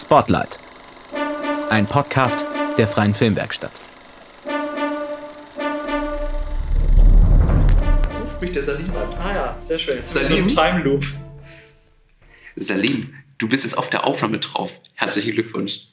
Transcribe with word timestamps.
Spotlight. 0.00 0.60
Ein 1.70 1.84
Podcast 1.84 2.46
der 2.76 2.86
Freien 2.86 3.14
Filmwerkstatt. 3.14 3.72
Ruft 8.22 8.40
mich 8.40 8.52
der 8.52 8.62
Salim 8.62 8.94
an. 8.94 9.12
Ah 9.18 9.34
ja, 9.34 9.56
sehr 9.58 9.76
schön. 9.76 9.96
Jetzt 9.96 10.12
Salim? 10.12 10.48
So 10.48 10.60
ein 10.60 10.72
Time 10.72 10.84
Loop. 10.84 11.04
Salim, 12.54 13.12
du 13.38 13.48
bist 13.48 13.64
jetzt 13.64 13.76
auf 13.76 13.90
der 13.90 14.06
Aufnahme 14.06 14.38
drauf. 14.38 14.80
Herzlichen 14.94 15.32
Glückwunsch. 15.32 15.88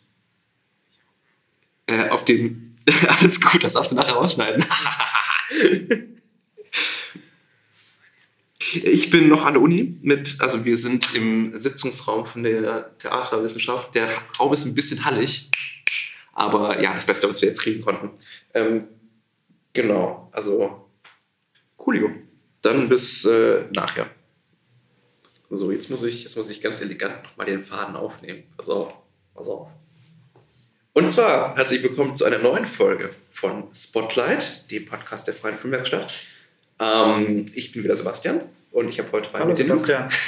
Äh, 1.88 2.10
auf 2.10 2.26
dem. 2.26 2.78
Alles 3.20 3.42
gut, 3.42 3.64
das 3.64 3.74
darfst 3.74 3.92
du 3.92 3.96
nachher 3.96 4.18
ausschneiden. 4.18 4.66
ich 8.84 9.10
bin 9.10 9.30
noch 9.30 9.46
an 9.46 9.54
der 9.54 9.62
Uni 9.62 9.98
mit, 10.02 10.38
also 10.40 10.66
wir 10.66 10.78
sind 10.78 11.14
im 11.14 11.58
Sitzungsraum 11.58 12.26
von 12.26 12.44
der 12.44 12.98
Theaterwissenschaft. 12.98 13.96
Der 13.96 14.10
Raum 14.40 14.54
ist 14.54 14.66
ein 14.66 14.76
bisschen 14.76 15.06
hallig, 15.06 15.50
aber 16.34 16.82
ja, 16.82 16.94
das 16.94 17.06
Beste, 17.06 17.30
was 17.30 17.42
wir 17.42 17.50
jetzt 17.50 17.62
kriegen 17.62 17.82
konnten. 17.82 18.12
Ähm, 18.54 18.88
genau, 19.74 20.30
also 20.32 20.90
coolio. 21.78 22.10
Dann 22.62 22.90
bis 22.90 23.26
äh, 23.26 23.66
nachher. 23.74 24.10
So, 25.50 25.72
jetzt 25.72 25.90
muss 25.90 26.04
ich, 26.04 26.24
jetzt 26.24 26.36
muss 26.36 26.50
ich 26.50 26.62
ganz 26.62 26.82
elegant 26.82 27.24
nochmal 27.24 27.46
den 27.46 27.62
Faden 27.62 27.96
aufnehmen. 27.96 28.44
Pass 28.58 28.70
auf, 28.70 28.94
pass 29.36 29.48
auf. 29.48 29.70
Und 30.94 31.12
zwar 31.12 31.56
herzlich 31.56 31.84
willkommen 31.84 32.16
zu 32.16 32.26
einer 32.26 32.40
neuen 32.40 32.66
Folge 32.66 33.12
von 33.30 33.66
Spotlight, 33.74 34.72
dem 34.72 34.86
Podcast 34.86 35.28
der 35.28 35.34
Freien 35.34 35.58
Filmwerkstatt. 35.58 36.14
Ähm, 36.80 37.46
ich 37.54 37.72
bin 37.72 37.84
wieder 37.84 37.96
Sebastian 37.96 38.42
und 38.76 38.90
ich 38.90 39.00
habe 39.00 39.12
heute 39.14 39.30
bei 39.32 39.40
Hallo 39.40 39.50
mir 39.50 39.56
den 39.56 39.68
Lukas. 39.68 39.90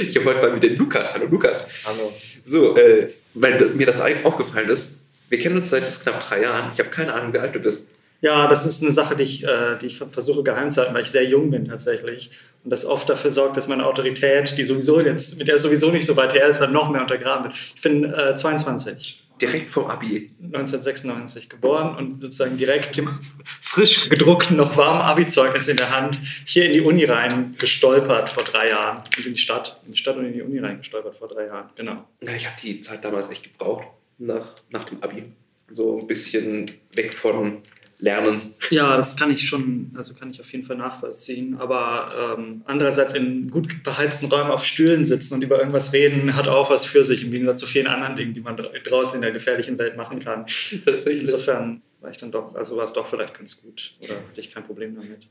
Ich 0.00 0.16
habe 0.16 0.26
heute 0.26 0.40
bei 0.40 0.50
mir 0.50 0.58
den 0.58 0.76
Lukas. 0.76 1.14
Hallo 1.14 1.26
Lukas. 1.26 1.68
Hallo. 1.84 2.12
So, 2.42 2.76
äh, 2.76 3.12
weil 3.34 3.70
mir 3.70 3.86
das 3.86 4.00
eigentlich 4.00 4.26
aufgefallen 4.26 4.68
ist, 4.68 4.96
wir 5.28 5.38
kennen 5.38 5.56
uns 5.58 5.70
seit 5.70 5.84
jetzt 5.84 6.02
knapp 6.02 6.18
drei 6.18 6.42
Jahren. 6.42 6.72
Ich 6.72 6.80
habe 6.80 6.88
keine 6.88 7.14
Ahnung, 7.14 7.32
wie 7.32 7.38
alt 7.38 7.54
du 7.54 7.60
bist. 7.60 7.88
Ja, 8.20 8.48
das 8.48 8.66
ist 8.66 8.82
eine 8.82 8.90
Sache, 8.90 9.14
die 9.14 9.22
ich, 9.22 9.44
äh, 9.44 9.76
die 9.80 9.86
ich 9.86 9.98
versuche 9.98 10.42
geheim 10.42 10.72
zu 10.72 10.80
halten, 10.80 10.92
weil 10.92 11.04
ich 11.04 11.10
sehr 11.10 11.22
jung 11.22 11.52
bin 11.52 11.66
tatsächlich. 11.66 12.32
Und 12.64 12.70
das 12.70 12.84
oft 12.84 13.08
dafür 13.08 13.30
sorgt, 13.30 13.56
dass 13.56 13.68
meine 13.68 13.86
Autorität, 13.86 14.58
die 14.58 14.64
sowieso 14.64 15.00
jetzt, 15.00 15.38
mit 15.38 15.46
der 15.46 15.60
sowieso 15.60 15.92
nicht 15.92 16.06
so 16.06 16.16
weit 16.16 16.34
her 16.34 16.48
ist, 16.48 16.60
dann 16.60 16.72
noch 16.72 16.90
mehr 16.90 17.02
untergraben 17.02 17.44
wird. 17.44 17.54
Ich 17.76 17.80
bin 17.82 18.12
äh, 18.12 18.34
22, 18.34 19.22
Direkt 19.40 19.70
vom 19.70 19.86
Abi. 19.86 20.30
1996 20.42 21.48
geboren 21.48 21.96
und 21.96 22.20
sozusagen 22.20 22.56
direkt 22.56 22.96
im 22.96 23.18
frisch 23.60 24.08
gedruckten, 24.08 24.56
noch 24.56 24.76
warmen 24.76 25.02
Abi-Zeugnis 25.02 25.68
in 25.68 25.76
der 25.76 25.90
Hand 25.90 26.18
hier 26.46 26.66
in 26.66 26.72
die 26.72 26.80
Uni 26.80 27.04
rein 27.04 27.54
gestolpert 27.58 28.30
vor 28.30 28.44
drei 28.44 28.70
Jahren. 28.70 29.02
Und 29.16 29.26
in 29.26 29.34
die 29.34 29.38
Stadt, 29.38 29.80
in 29.84 29.92
die 29.92 29.98
Stadt 29.98 30.16
und 30.16 30.24
in 30.24 30.32
die 30.32 30.42
Uni 30.42 30.58
rein 30.58 30.78
gestolpert 30.78 31.16
vor 31.16 31.28
drei 31.28 31.46
Jahren, 31.46 31.70
genau. 31.76 32.06
Ja, 32.22 32.32
ich 32.34 32.46
habe 32.46 32.56
die 32.62 32.80
Zeit 32.80 33.04
damals 33.04 33.28
echt 33.30 33.42
gebraucht, 33.42 33.86
nach, 34.18 34.54
nach 34.70 34.84
dem 34.84 35.02
Abi. 35.02 35.24
So 35.68 35.98
ein 35.98 36.06
bisschen 36.06 36.70
weg 36.92 37.12
von 37.12 37.62
Lernen. 37.98 38.54
Ja, 38.70 38.96
das 38.96 39.16
kann 39.16 39.30
ich 39.30 39.48
schon, 39.48 39.90
also 39.96 40.12
kann 40.12 40.30
ich 40.30 40.38
auf 40.40 40.52
jeden 40.52 40.64
Fall 40.64 40.76
nachvollziehen. 40.76 41.56
Aber 41.58 42.36
ähm, 42.38 42.62
andererseits 42.66 43.14
in 43.14 43.50
gut 43.50 43.82
beheizten 43.82 44.26
Räumen 44.26 44.50
auf 44.50 44.64
Stühlen 44.64 45.04
sitzen 45.04 45.34
und 45.34 45.42
über 45.42 45.58
irgendwas 45.58 45.92
reden, 45.94 46.36
hat 46.36 46.46
auch 46.46 46.68
was 46.68 46.84
für 46.84 47.04
sich, 47.04 47.24
im 47.24 47.30
Gegensatz 47.30 47.60
zu 47.60 47.66
vielen 47.66 47.86
anderen 47.86 48.14
Dingen, 48.16 48.34
die 48.34 48.40
man 48.40 48.56
dra- 48.56 48.78
draußen 48.82 49.16
in 49.16 49.22
der 49.22 49.30
gefährlichen 49.30 49.78
Welt 49.78 49.96
machen 49.96 50.20
kann. 50.20 50.44
Tatsächlich. 50.84 51.22
Insofern 51.22 51.80
war 52.00 52.10
ich 52.10 52.18
dann 52.18 52.30
doch, 52.30 52.54
also 52.54 52.76
war 52.76 52.84
es 52.84 52.92
doch 52.92 53.06
vielleicht 53.06 53.36
ganz 53.36 53.62
gut. 53.62 53.94
Oder 54.02 54.16
hatte 54.16 54.40
ich 54.40 54.52
kein 54.52 54.64
Problem 54.64 54.94
damit. 54.94 55.26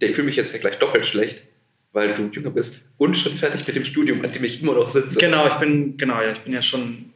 Ich 0.00 0.14
fühle 0.14 0.26
mich 0.26 0.36
jetzt 0.36 0.52
ja 0.52 0.58
gleich 0.58 0.78
doppelt 0.78 1.06
schlecht, 1.06 1.44
weil 1.92 2.14
du 2.14 2.28
jünger 2.30 2.50
bist 2.50 2.82
und 2.98 3.16
schon 3.16 3.34
fertig 3.36 3.66
mit 3.66 3.74
dem 3.74 3.84
Studium, 3.84 4.22
an 4.22 4.32
dem 4.32 4.44
ich 4.44 4.62
immer 4.62 4.74
noch 4.74 4.90
sitze. 4.90 5.18
Genau, 5.18 5.46
ich 5.46 5.54
bin, 5.54 5.96
genau, 5.96 6.20
ja, 6.20 6.32
ich 6.32 6.40
bin 6.40 6.52
ja 6.52 6.62
schon 6.62 7.12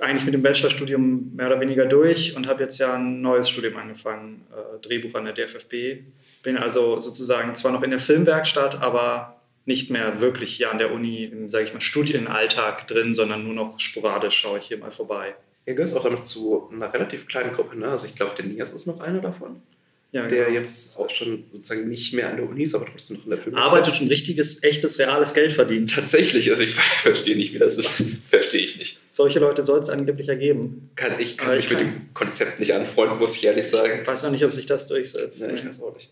eigentlich 0.00 0.24
mit 0.24 0.34
dem 0.34 0.42
Bachelorstudium 0.42 1.34
mehr 1.34 1.46
oder 1.46 1.60
weniger 1.60 1.86
durch 1.86 2.34
und 2.36 2.46
habe 2.46 2.62
jetzt 2.62 2.78
ja 2.78 2.94
ein 2.94 3.20
neues 3.20 3.48
Studium 3.48 3.76
angefangen, 3.76 4.46
äh, 4.52 4.80
Drehbuch 4.80 5.14
an 5.14 5.24
der 5.24 5.34
DFFB. 5.34 6.02
Bin 6.42 6.56
also 6.56 7.00
sozusagen 7.00 7.54
zwar 7.54 7.72
noch 7.72 7.82
in 7.82 7.90
der 7.90 8.00
Filmwerkstatt, 8.00 8.80
aber 8.80 9.40
nicht 9.64 9.90
mehr 9.90 10.20
wirklich 10.20 10.54
hier 10.56 10.70
an 10.72 10.78
der 10.78 10.92
Uni 10.92 11.24
im, 11.24 11.48
sage 11.48 11.64
ich 11.64 11.72
mal, 11.72 11.80
Studienalltag 11.80 12.88
drin, 12.88 13.14
sondern 13.14 13.44
nur 13.44 13.54
noch 13.54 13.78
sporadisch 13.78 14.34
schaue 14.36 14.58
ich 14.58 14.66
hier 14.66 14.78
mal 14.78 14.90
vorbei. 14.90 15.34
Ihr 15.66 15.74
gehört 15.74 15.94
auch 15.94 16.02
damit 16.02 16.24
zu 16.24 16.68
einer 16.72 16.92
relativ 16.92 17.28
kleinen 17.28 17.52
Gruppe, 17.52 17.78
ne? 17.78 17.86
Also 17.88 18.06
ich 18.06 18.16
glaube, 18.16 18.32
der 18.36 18.46
Nias 18.46 18.72
ist 18.72 18.86
noch 18.86 18.98
einer 19.00 19.20
davon, 19.20 19.62
Ja, 20.10 20.26
der 20.26 20.46
genau. 20.46 20.58
jetzt 20.58 20.98
auch 20.98 21.08
schon 21.08 21.44
sozusagen 21.52 21.88
nicht 21.88 22.12
mehr 22.12 22.28
an 22.28 22.36
der 22.38 22.48
Uni 22.48 22.64
ist, 22.64 22.74
aber 22.74 22.86
trotzdem 22.86 23.18
noch 23.18 23.24
in 23.24 23.30
der 23.30 23.40
Film. 23.40 23.54
arbeitet 23.54 24.00
und 24.00 24.08
richtiges, 24.08 24.64
echtes, 24.64 24.98
reales 24.98 25.32
Geld 25.32 25.52
verdient. 25.52 25.94
Tatsächlich, 25.94 26.50
also 26.50 26.64
ich 26.64 26.74
verstehe 26.98 27.36
nicht, 27.36 27.54
wie 27.54 27.58
das 27.60 27.78
ist. 27.78 27.88
Verstehe 28.26 28.62
ich 28.62 28.76
nicht. 28.76 28.98
Solche 29.14 29.40
Leute 29.40 29.62
soll 29.62 29.78
es 29.78 29.90
angeblich 29.90 30.30
ergeben. 30.30 30.88
Kann, 30.96 31.20
ich 31.20 31.36
kann 31.36 31.48
Aber 31.48 31.56
mich 31.56 31.64
ich 31.66 31.70
mit 31.70 31.80
kann- 31.80 31.92
dem 31.92 32.14
Konzept 32.14 32.58
nicht 32.60 32.72
anfreunden, 32.72 33.18
muss 33.18 33.36
ich 33.36 33.44
ehrlich 33.44 33.68
sagen. 33.68 33.98
Ich 34.00 34.06
weiß 34.06 34.22
noch 34.22 34.30
nicht, 34.30 34.42
ob 34.42 34.52
sich 34.54 34.64
das 34.64 34.86
durchsetzt. 34.86 35.42
Ja, 35.42 35.50
ich 35.52 35.66
weiß 35.66 35.82
auch 35.82 35.92
nicht. 35.92 36.10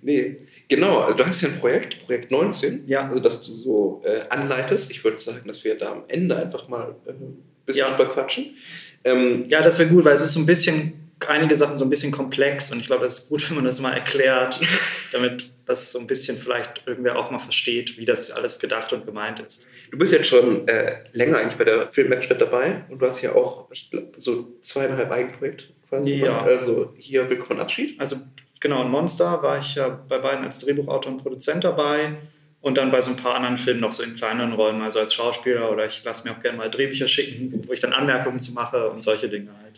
Nee, 0.00 0.36
genau, 0.66 1.00
also 1.00 1.18
du 1.18 1.26
hast 1.26 1.42
ja 1.42 1.48
ein 1.50 1.56
Projekt, 1.58 2.00
Projekt 2.00 2.30
19, 2.30 2.84
Ja. 2.86 3.06
also 3.08 3.20
dass 3.20 3.42
du 3.42 3.52
so 3.52 4.02
äh, 4.06 4.20
anleitest. 4.30 4.90
Ich 4.90 5.04
würde 5.04 5.18
sagen, 5.18 5.42
dass 5.46 5.62
wir 5.64 5.76
da 5.76 5.92
am 5.92 6.04
Ende 6.08 6.34
einfach 6.34 6.66
mal 6.66 6.94
äh, 7.04 7.10
ein 7.10 7.42
bisschen 7.66 7.80
Ja. 7.86 7.94
drüber 7.94 8.10
quatschen. 8.10 8.56
Ähm, 9.04 9.44
Ja, 9.48 9.60
das 9.60 9.78
wäre 9.78 9.90
gut, 9.90 10.06
weil 10.06 10.14
es 10.14 10.22
ist 10.22 10.32
so 10.32 10.40
ein 10.40 10.46
bisschen, 10.46 10.94
einige 11.28 11.56
Sachen 11.56 11.76
so 11.76 11.84
ein 11.84 11.90
bisschen 11.90 12.12
komplex 12.12 12.72
und 12.72 12.80
ich 12.80 12.86
glaube, 12.86 13.04
es 13.06 13.20
ist 13.20 13.28
gut, 13.28 13.46
wenn 13.48 13.56
man 13.56 13.64
das 13.64 13.80
mal 13.80 13.92
erklärt, 13.92 14.60
damit 15.12 15.50
das 15.66 15.92
so 15.92 15.98
ein 15.98 16.06
bisschen 16.06 16.36
vielleicht 16.38 16.82
irgendwer 16.86 17.16
auch 17.16 17.30
mal 17.30 17.38
versteht, 17.38 17.96
wie 17.98 18.04
das 18.04 18.30
alles 18.30 18.58
gedacht 18.58 18.92
und 18.92 19.06
gemeint 19.06 19.40
ist. 19.40 19.66
du 19.90 19.98
bist 19.98 20.12
jetzt 20.12 20.26
schon 20.28 20.66
äh, 20.68 20.98
länger 21.12 21.38
eigentlich 21.38 21.56
bei 21.56 21.64
der 21.64 21.88
Filmwerkstatt 21.88 22.40
dabei 22.40 22.82
und 22.88 23.00
du 23.00 23.06
hast 23.06 23.20
ja 23.22 23.34
auch, 23.34 23.70
ich 23.70 23.90
glaube, 23.90 24.12
so 24.18 24.48
zweieinhalb 24.60 25.10
Eigenprojekte 25.10 25.64
quasi 25.88 26.12
Ja. 26.14 26.26
gemacht. 26.42 26.46
Also 26.48 26.94
hier 26.98 27.28
Willkommen 27.30 27.60
Abschied. 27.60 27.98
Also 28.00 28.16
genau, 28.60 28.82
in 28.82 28.88
Monster 28.90 29.42
war 29.42 29.58
ich 29.58 29.74
ja 29.76 29.88
bei 29.88 30.18
beiden 30.18 30.44
als 30.44 30.58
Drehbuchautor 30.60 31.12
und 31.12 31.18
Produzent 31.22 31.64
dabei 31.64 32.14
und 32.62 32.76
dann 32.76 32.90
bei 32.90 33.00
so 33.00 33.10
ein 33.10 33.16
paar 33.16 33.34
anderen 33.36 33.56
Filmen 33.58 33.80
noch 33.80 33.92
so 33.92 34.02
in 34.02 34.16
kleineren 34.16 34.52
Rollen, 34.52 34.82
also 34.82 34.98
als 34.98 35.14
Schauspieler 35.14 35.70
oder 35.70 35.86
ich 35.86 36.02
lasse 36.04 36.28
mir 36.28 36.34
auch 36.34 36.40
gerne 36.40 36.58
mal 36.58 36.70
Drehbücher 36.70 37.08
schicken, 37.08 37.62
wo 37.66 37.72
ich 37.72 37.80
dann 37.80 37.92
Anmerkungen 37.92 38.38
zu 38.40 38.52
mache 38.52 38.90
und 38.90 39.02
solche 39.02 39.28
Dinge 39.28 39.50
halt. 39.62 39.69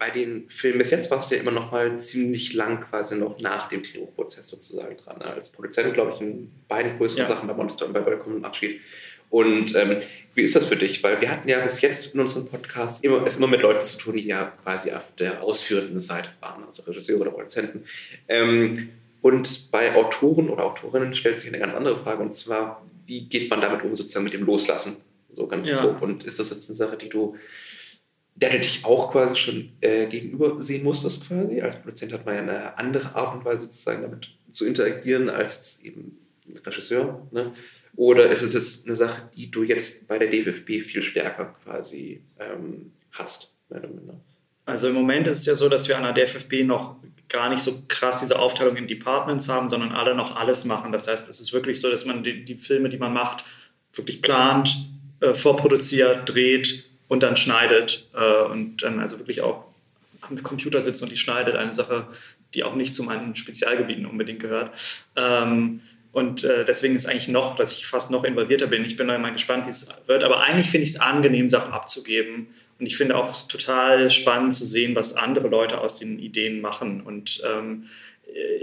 Bei 0.00 0.08
den 0.08 0.48
Filmen 0.48 0.78
bis 0.78 0.90
jetzt 0.90 1.10
warst 1.10 1.30
du 1.30 1.34
ja 1.34 1.42
immer 1.42 1.50
noch 1.50 1.70
mal 1.72 2.00
ziemlich 2.00 2.54
lang 2.54 2.80
quasi 2.80 3.16
noch 3.16 3.38
nach 3.38 3.68
dem 3.68 3.82
Drehbuchprozess 3.82 4.48
sozusagen 4.48 4.96
dran. 4.96 5.18
ne? 5.18 5.26
Als 5.26 5.50
Produzent, 5.50 5.92
glaube 5.92 6.12
ich, 6.14 6.22
in 6.22 6.50
beiden 6.68 6.96
größeren 6.96 7.24
Ja. 7.24 7.28
Sachen 7.28 7.46
bei 7.46 7.52
Monster 7.52 7.84
und 7.84 7.92
bei 7.92 8.04
Willkommen 8.06 8.42
Abschied. 8.42 8.80
Und 9.28 9.76
ähm, 9.76 9.96
wie 10.34 10.40
ist 10.40 10.56
das 10.56 10.64
für 10.64 10.76
dich? 10.76 11.02
Weil 11.02 11.20
wir 11.20 11.30
hatten 11.30 11.46
ja 11.50 11.60
bis 11.60 11.82
jetzt 11.82 12.14
in 12.14 12.18
unserem 12.20 12.46
Podcast 12.48 13.04
immer, 13.04 13.22
es 13.26 13.36
immer 13.36 13.46
mit 13.46 13.60
Leuten 13.60 13.84
zu 13.84 13.98
tun, 13.98 14.16
die 14.16 14.26
ja 14.26 14.46
quasi 14.64 14.90
auf 14.90 15.04
der 15.18 15.42
ausführenden 15.42 16.00
Seite 16.00 16.30
waren, 16.40 16.64
also 16.64 16.82
Regisseure 16.82 17.20
oder 17.20 17.30
Produzenten. 17.32 17.84
Ähm, 18.26 18.88
und 19.20 19.70
bei 19.70 19.94
Autoren 19.94 20.48
oder 20.48 20.64
Autorinnen 20.64 21.12
stellt 21.14 21.38
sich 21.38 21.50
eine 21.50 21.58
ganz 21.58 21.74
andere 21.74 21.98
Frage, 21.98 22.22
und 22.22 22.34
zwar, 22.34 22.84
wie 23.06 23.20
geht 23.28 23.50
man 23.50 23.60
damit 23.60 23.84
um, 23.84 23.94
sozusagen 23.94 24.24
mit 24.24 24.32
dem 24.32 24.44
Loslassen? 24.46 24.96
So 25.28 25.46
ganz 25.46 25.68
Ja. 25.68 25.82
grob. 25.84 26.00
Und 26.00 26.24
ist 26.24 26.38
das 26.38 26.48
jetzt 26.48 26.68
eine 26.70 26.74
Sache, 26.74 26.96
die 26.96 27.10
du 27.10 27.36
der 28.34 28.50
du 28.50 28.60
dich 28.60 28.84
auch 28.84 29.12
quasi 29.12 29.36
schon 29.36 29.72
äh, 29.80 30.06
gegenüber 30.06 30.58
sehen 30.58 30.84
musstest 30.84 31.26
quasi. 31.26 31.60
Als 31.60 31.76
Produzent 31.76 32.12
hat 32.12 32.24
man 32.24 32.34
ja 32.34 32.40
eine 32.42 32.78
andere 32.78 33.14
Art 33.14 33.34
und 33.34 33.44
Weise 33.44 33.66
sozusagen 33.66 34.02
damit 34.02 34.28
zu 34.50 34.66
interagieren 34.66 35.28
als 35.28 35.54
jetzt 35.54 35.84
eben 35.84 36.18
Regisseur. 36.64 37.26
Ne? 37.30 37.52
Oder 37.96 38.28
ist 38.28 38.42
es 38.42 38.54
jetzt 38.54 38.86
eine 38.86 38.94
Sache, 38.94 39.28
die 39.36 39.50
du 39.50 39.62
jetzt 39.62 40.06
bei 40.06 40.18
der 40.18 40.28
DFB 40.28 40.82
viel 40.82 41.02
stärker 41.02 41.54
quasi 41.64 42.22
ähm, 42.38 42.92
hast? 43.12 43.52
Also 44.64 44.88
im 44.88 44.94
Moment 44.94 45.26
ist 45.26 45.40
es 45.40 45.46
ja 45.46 45.54
so, 45.54 45.68
dass 45.68 45.88
wir 45.88 45.98
an 45.98 46.14
der 46.14 46.24
DFFB 46.24 46.64
noch 46.64 46.96
gar 47.28 47.48
nicht 47.48 47.62
so 47.62 47.82
krass 47.88 48.20
diese 48.20 48.38
Aufteilung 48.38 48.76
in 48.76 48.88
Departments 48.88 49.48
haben, 49.48 49.68
sondern 49.68 49.92
alle 49.92 50.14
noch 50.14 50.36
alles 50.36 50.64
machen. 50.64 50.92
Das 50.92 51.08
heißt, 51.08 51.28
es 51.28 51.40
ist 51.40 51.52
wirklich 51.52 51.80
so, 51.80 51.90
dass 51.90 52.04
man 52.04 52.24
die, 52.24 52.44
die 52.44 52.56
Filme, 52.56 52.88
die 52.88 52.98
man 52.98 53.12
macht, 53.12 53.44
wirklich 53.92 54.22
plant, 54.22 54.88
äh, 55.20 55.34
vorproduziert, 55.34 56.28
dreht 56.28 56.89
und 57.10 57.24
dann 57.24 57.36
schneidet 57.36 58.06
äh, 58.14 58.44
und 58.44 58.84
dann 58.84 59.00
also 59.00 59.18
wirklich 59.18 59.42
auch 59.42 59.64
am 60.20 60.40
Computer 60.44 60.80
sitzt 60.80 61.02
und 61.02 61.10
die 61.10 61.16
schneidet. 61.16 61.56
Eine 61.56 61.74
Sache, 61.74 62.06
die 62.54 62.62
auch 62.62 62.76
nicht 62.76 62.94
zu 62.94 63.02
meinen 63.02 63.34
Spezialgebieten 63.34 64.06
unbedingt 64.06 64.38
gehört. 64.38 64.70
Ähm, 65.16 65.80
und 66.12 66.44
äh, 66.44 66.64
deswegen 66.64 66.94
ist 66.94 67.06
eigentlich 67.06 67.26
noch, 67.26 67.56
dass 67.56 67.72
ich 67.72 67.84
fast 67.84 68.12
noch 68.12 68.22
involvierter 68.22 68.68
bin. 68.68 68.84
Ich 68.84 68.96
bin 68.96 69.08
da 69.08 69.18
mal 69.18 69.32
gespannt, 69.32 69.66
wie 69.66 69.70
es 69.70 69.92
wird. 70.06 70.22
Aber 70.22 70.44
eigentlich 70.44 70.70
finde 70.70 70.84
ich 70.84 70.90
es 70.90 71.00
angenehm, 71.00 71.48
Sachen 71.48 71.72
abzugeben. 71.72 72.46
Und 72.78 72.86
ich 72.86 72.96
finde 72.96 73.16
auch 73.16 73.42
total 73.48 74.08
spannend 74.10 74.54
zu 74.54 74.64
sehen, 74.64 74.94
was 74.94 75.16
andere 75.16 75.48
Leute 75.48 75.80
aus 75.80 75.98
den 75.98 76.20
Ideen 76.20 76.60
machen. 76.60 77.00
Und 77.00 77.42
ähm, 77.44 77.86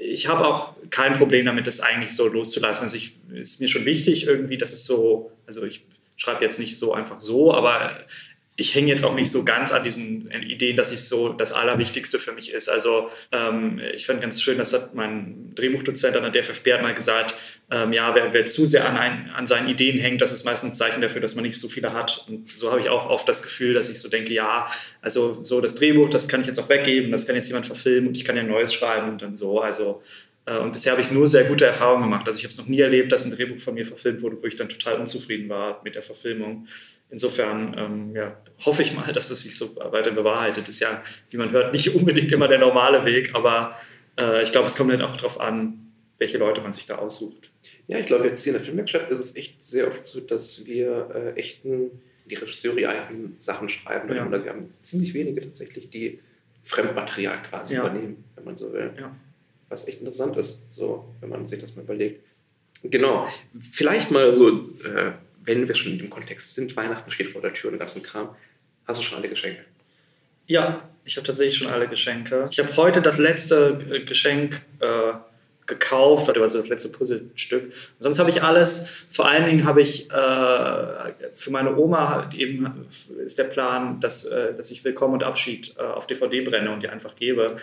ich 0.02 0.30
habe 0.30 0.48
auch 0.48 0.74
kein 0.90 1.16
Problem 1.16 1.46
damit, 1.46 1.68
das 1.68 1.82
eigentlich 1.82 2.16
so 2.16 2.30
loszulassen. 2.30 2.86
Also 2.86 2.96
ich 2.96 3.12
ist 3.34 3.60
mir 3.60 3.68
schon 3.68 3.84
wichtig 3.84 4.26
irgendwie, 4.26 4.58
dass 4.58 4.72
es 4.72 4.86
so, 4.86 5.34
also 5.46 5.64
ich 5.64 5.82
schreibe 6.18 6.44
jetzt 6.44 6.60
nicht 6.60 6.78
so 6.78 6.94
einfach 6.94 7.20
so, 7.20 7.54
aber 7.54 8.06
ich 8.60 8.74
hänge 8.74 8.88
jetzt 8.88 9.06
auch 9.06 9.14
nicht 9.14 9.30
so 9.30 9.46
ganz 9.46 9.72
an 9.72 9.84
diesen 9.84 10.32
Ideen, 10.32 10.76
dass 10.76 10.92
ich 10.92 11.04
so 11.04 11.30
das 11.30 11.54
Allerwichtigste 11.54 12.18
für 12.18 12.32
mich 12.32 12.52
ist. 12.52 12.70
Also 12.70 13.12
ähm, 13.32 13.80
ich 13.94 14.08
fand 14.08 14.20
ganz 14.20 14.42
schön, 14.42 14.58
das 14.58 14.74
hat 14.74 14.96
mein 14.96 15.54
Drehbuchdozent 15.54 16.18
an 16.18 16.24
der 16.24 16.42
DFFB 16.42 16.74
hat 16.74 16.82
mal 16.82 16.96
gesagt, 16.96 17.36
ähm, 17.70 17.94
ja, 17.94 18.16
wer, 18.16 18.34
wer, 18.34 18.48
zu 18.48 18.66
sehr 18.66 18.90
an, 18.90 18.98
ein, 18.98 19.30
an 19.30 19.46
seinen 19.46 19.70
Ideen 19.70 20.00
hängt, 20.00 20.22
das 20.22 20.32
ist 20.32 20.44
meistens 20.44 20.72
ein 20.72 20.74
Zeichen 20.74 21.02
dafür, 21.02 21.22
dass 21.22 21.36
man 21.36 21.44
nicht 21.44 21.60
so 21.60 21.70
viele 21.70 21.94
hat. 21.94 22.26
Und 22.28 22.50
so 22.50 22.72
habe 22.72 22.82
ich 22.82 22.90
auch 22.90 23.12
oft 23.12 23.30
das 23.30 23.44
Gefühl, 23.44 23.76
dass 23.76 23.90
ich 23.90 24.00
so 24.00 24.10
denke, 24.10 24.34
ja, 24.34 24.68
also 25.04 25.44
so 25.44 25.62
das 25.62 25.76
Drehbuch, 25.76 26.10
das 26.10 26.28
kann 26.28 26.42
ich 26.42 26.48
jetzt 26.48 26.60
auch 26.60 26.68
weggeben, 26.68 27.12
das 27.12 27.28
kann 27.28 27.36
jetzt 27.36 27.48
jemand 27.48 27.68
verfilmen 27.68 28.08
und 28.08 28.18
ich 28.18 28.26
kann 28.26 28.36
ja 28.36 28.42
ein 28.42 28.50
neues 28.50 28.74
schreiben 28.74 29.10
und 29.10 29.22
dann 29.22 29.38
so. 29.38 29.62
Also 29.62 30.02
äh, 30.48 30.58
und 30.58 30.72
bisher 30.72 30.94
habe 30.94 31.02
ich 31.04 31.12
nur 31.12 31.28
sehr 31.28 31.44
gute 31.44 31.66
Erfahrungen 31.66 32.04
gemacht. 32.04 32.26
Also 32.26 32.40
ich 32.40 32.44
habe 32.44 32.52
es 32.52 32.58
noch 32.58 32.68
nie 32.68 32.80
erlebt, 32.80 33.12
dass 33.12 33.24
ein 33.24 33.30
Drehbuch 33.30 33.60
von 33.60 33.76
mir 33.76 33.86
verfilmt 33.86 34.24
wurde, 34.24 34.42
wo 34.42 34.48
ich 34.48 34.56
dann 34.56 34.70
total 34.70 35.00
unzufrieden 35.00 35.48
war 35.48 35.80
mit 35.84 35.94
der 35.94 36.02
Verfilmung. 36.02 36.68
Insofern 37.10 37.76
ähm, 37.78 38.16
ja, 38.16 38.38
hoffe 38.66 38.82
ich 38.82 38.94
mal, 38.94 39.12
dass 39.14 39.30
es 39.30 39.42
sich 39.42 39.58
so 39.58 39.76
weiter 39.76 40.12
bewahrheitet. 40.12 40.68
Das 40.68 40.76
ist 40.76 40.82
ja, 40.82 41.04
wie 41.30 41.38
man 41.38 41.52
hört, 41.52 41.74
nicht 41.74 41.94
unbedingt 41.96 42.32
immer 42.32 42.48
der 42.48 42.60
normale 42.60 43.06
Weg, 43.06 43.34
aber 43.34 43.76
äh, 44.18 44.44
ich 44.44 44.52
glaube, 44.52 44.68
es 44.68 44.76
kommt 44.76 44.92
dann 44.92 45.02
auch 45.02 45.16
darauf 45.16 45.40
an, 45.40 45.92
welche 46.18 46.38
Leute 46.38 46.62
man 46.62 46.74
sich 46.74 46.86
da 46.86 46.98
aussucht. 46.98 47.52
Ja, 47.88 48.00
ich 48.00 48.08
glaube, 48.08 48.26
jetzt 48.26 48.44
hier 48.44 48.52
in 48.52 48.60
der 48.60 48.66
Filmwerkstatt 48.66 49.10
ist 49.12 49.20
es 49.20 49.36
echt 49.36 49.64
sehr 49.64 49.88
oft 49.88 50.06
so, 50.06 50.20
dass 50.20 50.66
wir 50.66 51.10
äh, 51.14 51.40
echten, 51.40 51.92
die 52.26 52.36
Regisseure 52.36 52.90
eigenen 52.90 53.38
Sachen 53.40 53.70
schreiben. 53.70 54.14
Ja. 54.14 54.26
Oder 54.26 54.44
wir 54.44 54.52
haben 54.52 54.74
ziemlich 54.82 55.14
wenige 55.14 55.42
tatsächlich, 55.42 55.90
die 55.90 56.20
Fremdmaterial 56.64 57.42
quasi 57.44 57.76
ja. 57.76 57.82
übernehmen, 57.82 58.24
wenn 58.36 58.44
man 58.44 58.58
so 58.58 58.74
will. 58.74 58.92
Ja. 59.00 59.16
Was 59.70 59.88
echt 59.88 60.00
interessant 60.00 60.36
ist, 60.38 60.64
so, 60.74 61.06
wenn 61.22 61.30
man 61.30 61.48
sich 61.48 61.60
das 61.60 61.76
mal 61.76 61.84
überlegt. 61.84 62.26
Genau. 62.84 63.28
Vielleicht 63.72 64.12
mal 64.12 64.34
so. 64.34 64.50
Äh, 64.50 65.14
wenn 65.48 65.68
wir 65.68 65.76
schon 65.76 65.94
in 65.94 65.98
dem 65.98 66.10
Kontext 66.10 66.54
sind, 66.54 66.76
Weihnachten 66.76 67.10
steht 67.10 67.30
vor 67.30 67.42
der 67.42 67.54
Tür 67.54 67.70
und 67.70 67.76
den 67.76 67.80
ganzen 67.80 68.04
Kram, 68.04 68.36
hast 68.86 69.00
du 69.00 69.04
schon 69.04 69.18
alle 69.18 69.30
Geschenke? 69.30 69.62
Ja, 70.46 70.88
ich 71.06 71.16
habe 71.18 71.26
tatsächlich 71.26 71.58
schon 71.58 71.68
alle 71.68 71.88
Geschenke. 71.88 72.48
Ich 72.52 72.60
habe 72.60 72.76
heute 72.78 73.02
das 73.02 73.18
letzte 73.18 73.80
äh, 73.90 74.02
Geschenk 74.02 74.62
äh, 74.80 75.14
gekauft, 75.66 76.30
also 76.30 76.58
das 76.58 76.68
letzte 76.68 76.90
Puzzlestück. 76.90 77.74
Sonst 78.00 78.20
habe 78.20 78.30
ich 78.30 78.44
alles. 78.44 78.88
Vor 79.10 79.28
allen 79.28 79.46
Dingen 79.46 79.66
habe 79.66 79.82
ich 79.82 80.10
äh, 80.10 81.14
für 81.34 81.52
meine 81.52 81.76
Oma 81.78 82.30
eben 82.36 82.86
ist 83.24 83.38
der 83.38 83.46
Plan, 83.46 84.00
dass, 84.00 84.26
äh, 84.26 84.54
dass 84.54 84.72
ich 84.72 84.84
Willkommen 84.84 85.16
und 85.16 85.24
Abschied 85.24 85.76
äh, 85.78 85.82
auf 85.82 86.08
DVD 86.08 86.42
brenne 86.42 86.72
und 86.72 86.84
die 86.84 86.90
einfach 86.90 87.16
gebe 87.16 87.56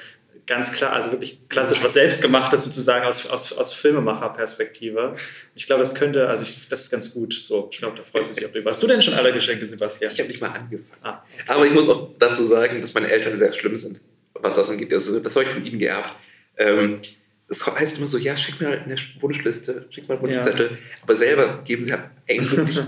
ganz 0.47 0.73
klar, 0.73 0.93
also 0.93 1.11
wirklich 1.11 1.49
klassisch 1.49 1.83
was 1.83 1.95
Selbstgemachtes 1.95 2.65
sozusagen 2.65 3.07
aus, 3.07 3.27
aus, 3.27 3.53
aus 3.53 3.73
Filmemacher-Perspektive. 3.73 5.17
Ich 5.55 5.67
glaube, 5.67 5.81
das 5.81 5.95
könnte, 5.95 6.29
also 6.29 6.43
ich, 6.43 6.69
das 6.69 6.85
ist 6.85 6.91
ganz 6.91 7.15
gut. 7.15 7.35
So, 7.35 7.69
ich 7.73 7.79
glaube, 7.79 7.97
da 7.97 8.03
freut 8.03 8.27
sich 8.27 8.45
auch 8.45 8.51
drüber. 8.51 8.71
Hast 8.71 8.83
du 8.83 8.87
denn 8.87 9.03
schon 9.03 9.15
alle 9.15 9.33
Geschenke, 9.33 9.65
Sebastian? 9.67 10.13
Ich 10.13 10.19
habe 10.19 10.29
nicht 10.29 10.41
mal 10.41 10.51
angefangen. 10.51 11.01
Ah. 11.03 11.23
Aber 11.47 11.67
ich 11.67 11.73
muss 11.73 11.89
auch 11.89 12.11
dazu 12.19 12.43
sagen, 12.43 12.81
dass 12.81 12.95
meine 12.95 13.09
Eltern 13.09 13.37
sehr 13.37 13.53
schlimm 13.53 13.77
sind, 13.77 14.01
was 14.35 14.57
das 14.57 14.71
angeht. 14.71 14.93
Also, 14.93 15.21
das 15.21 15.35
habe 15.37 15.45
ich 15.45 15.51
von 15.51 15.65
ihnen 15.65 15.79
geerbt. 15.79 16.15
Ähm, 16.57 17.01
es 17.49 17.67
heißt 17.67 17.99
immer 17.99 18.07
so, 18.07 18.19
ja, 18.19 18.37
schick 18.37 18.61
mir 18.61 18.69
eine 18.69 18.97
Wunschliste, 19.21 19.87
schick 19.91 20.09
mal 20.09 20.15
einen 20.15 20.23
Wunschzettel. 20.23 20.71
Ja. 20.73 20.79
Aber 21.03 21.17
selber 21.17 21.63
geben 21.65 21.85
sie 21.85 21.95
eigentlich 22.29 22.81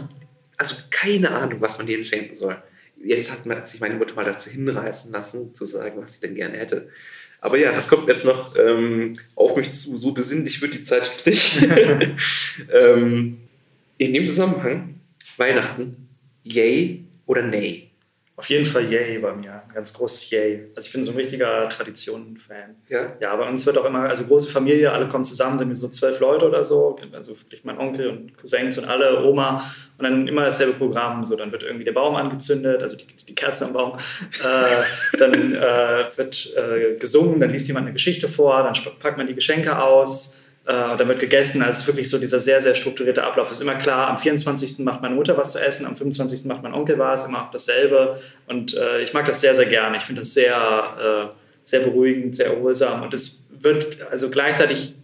also 0.56 0.76
keine 0.90 1.30
Ahnung, 1.30 1.60
was 1.60 1.78
man 1.78 1.86
denen 1.86 2.04
schenken 2.04 2.34
soll. 2.34 2.56
Jetzt 3.02 3.30
hat 3.30 3.68
sich 3.68 3.80
meine 3.80 3.94
Mutter 3.94 4.14
mal 4.14 4.24
dazu 4.24 4.50
hinreißen 4.50 5.12
lassen, 5.12 5.54
zu 5.54 5.64
sagen, 5.64 6.00
was 6.00 6.14
sie 6.14 6.20
denn 6.20 6.34
gerne 6.34 6.56
hätte. 6.56 6.88
Aber 7.40 7.58
ja, 7.58 7.72
das 7.72 7.88
kommt 7.88 8.08
jetzt 8.08 8.24
noch 8.24 8.56
ähm, 8.56 9.14
auf 9.34 9.54
mich 9.56 9.72
zu. 9.72 9.98
So 9.98 10.12
besinnlich 10.12 10.60
wird 10.62 10.74
die 10.74 10.82
Zeit 10.82 11.06
jetzt 11.06 11.26
nicht. 11.26 11.62
ähm, 12.72 13.38
in 13.98 14.14
dem 14.14 14.26
Zusammenhang, 14.26 15.00
Weihnachten, 15.36 16.08
yay 16.42 17.04
oder 17.26 17.42
nay? 17.42 17.85
Auf 18.38 18.50
jeden 18.50 18.66
Fall 18.66 18.92
Yay 18.92 19.18
bei 19.18 19.32
mir, 19.32 19.62
ein 19.66 19.74
ganz 19.74 19.94
großes 19.94 20.30
Yay. 20.30 20.66
Also 20.76 20.86
ich 20.86 20.92
bin 20.92 21.02
so 21.02 21.10
ein 21.10 21.16
richtiger 21.16 21.70
Traditionen-Fan. 21.70 22.76
Ja. 22.90 23.16
Ja, 23.18 23.34
bei 23.34 23.48
uns 23.48 23.64
wird 23.64 23.78
auch 23.78 23.86
immer, 23.86 24.10
also 24.10 24.24
große 24.24 24.50
Familie, 24.50 24.92
alle 24.92 25.08
kommen 25.08 25.24
zusammen, 25.24 25.56
sind 25.56 25.70
wir 25.70 25.76
so 25.76 25.88
zwölf 25.88 26.20
Leute 26.20 26.46
oder 26.46 26.62
so, 26.62 26.98
also 27.12 27.30
wirklich 27.40 27.64
mein 27.64 27.78
Onkel 27.78 28.08
und 28.08 28.36
Cousins 28.36 28.76
und 28.76 28.84
alle, 28.84 29.24
Oma 29.24 29.72
und 29.96 30.04
dann 30.04 30.28
immer 30.28 30.44
dasselbe 30.44 30.74
Programm. 30.74 31.24
So, 31.24 31.34
dann 31.34 31.50
wird 31.50 31.62
irgendwie 31.62 31.84
der 31.84 31.92
Baum 31.92 32.14
angezündet, 32.14 32.82
also 32.82 32.96
die, 32.96 33.06
die 33.26 33.34
Kerzen 33.34 33.68
am 33.68 33.72
Baum. 33.72 33.98
Äh, 34.44 35.16
dann 35.18 35.54
äh, 35.54 36.04
wird 36.16 36.54
äh, 36.56 36.96
gesungen, 36.98 37.40
dann 37.40 37.50
liest 37.50 37.68
jemand 37.68 37.86
eine 37.86 37.94
Geschichte 37.94 38.28
vor, 38.28 38.62
dann 38.62 38.74
packt 38.98 39.16
man 39.16 39.26
die 39.26 39.34
Geschenke 39.34 39.82
aus. 39.82 40.38
Äh, 40.66 40.96
dann 40.96 41.06
wird 41.06 41.20
gegessen. 41.20 41.62
Also 41.62 41.70
es 41.70 41.78
ist 41.82 41.86
wirklich 41.86 42.10
so 42.10 42.18
dieser 42.18 42.40
sehr, 42.40 42.60
sehr 42.60 42.74
strukturierte 42.74 43.22
Ablauf. 43.22 43.48
Es 43.50 43.58
ist 43.58 43.62
immer 43.62 43.76
klar, 43.76 44.08
am 44.08 44.18
24. 44.18 44.80
macht 44.80 45.00
meine 45.00 45.14
Mutter 45.14 45.36
was 45.36 45.52
zu 45.52 45.60
essen, 45.60 45.86
am 45.86 45.94
25. 45.94 46.44
macht 46.46 46.64
mein 46.64 46.74
Onkel 46.74 46.98
was, 46.98 47.24
immer 47.24 47.48
dasselbe. 47.52 48.20
Und 48.48 48.76
äh, 48.76 49.00
ich 49.02 49.12
mag 49.12 49.26
das 49.26 49.40
sehr, 49.40 49.54
sehr 49.54 49.66
gerne. 49.66 49.98
Ich 49.98 50.02
finde 50.02 50.22
das 50.22 50.34
sehr, 50.34 51.30
äh, 51.32 51.36
sehr 51.62 51.80
beruhigend, 51.80 52.34
sehr 52.34 52.46
erholsam. 52.46 53.04
Und 53.04 53.14
es 53.14 53.44
wird 53.48 53.98
also 54.10 54.28
gleichzeitig 54.28 54.94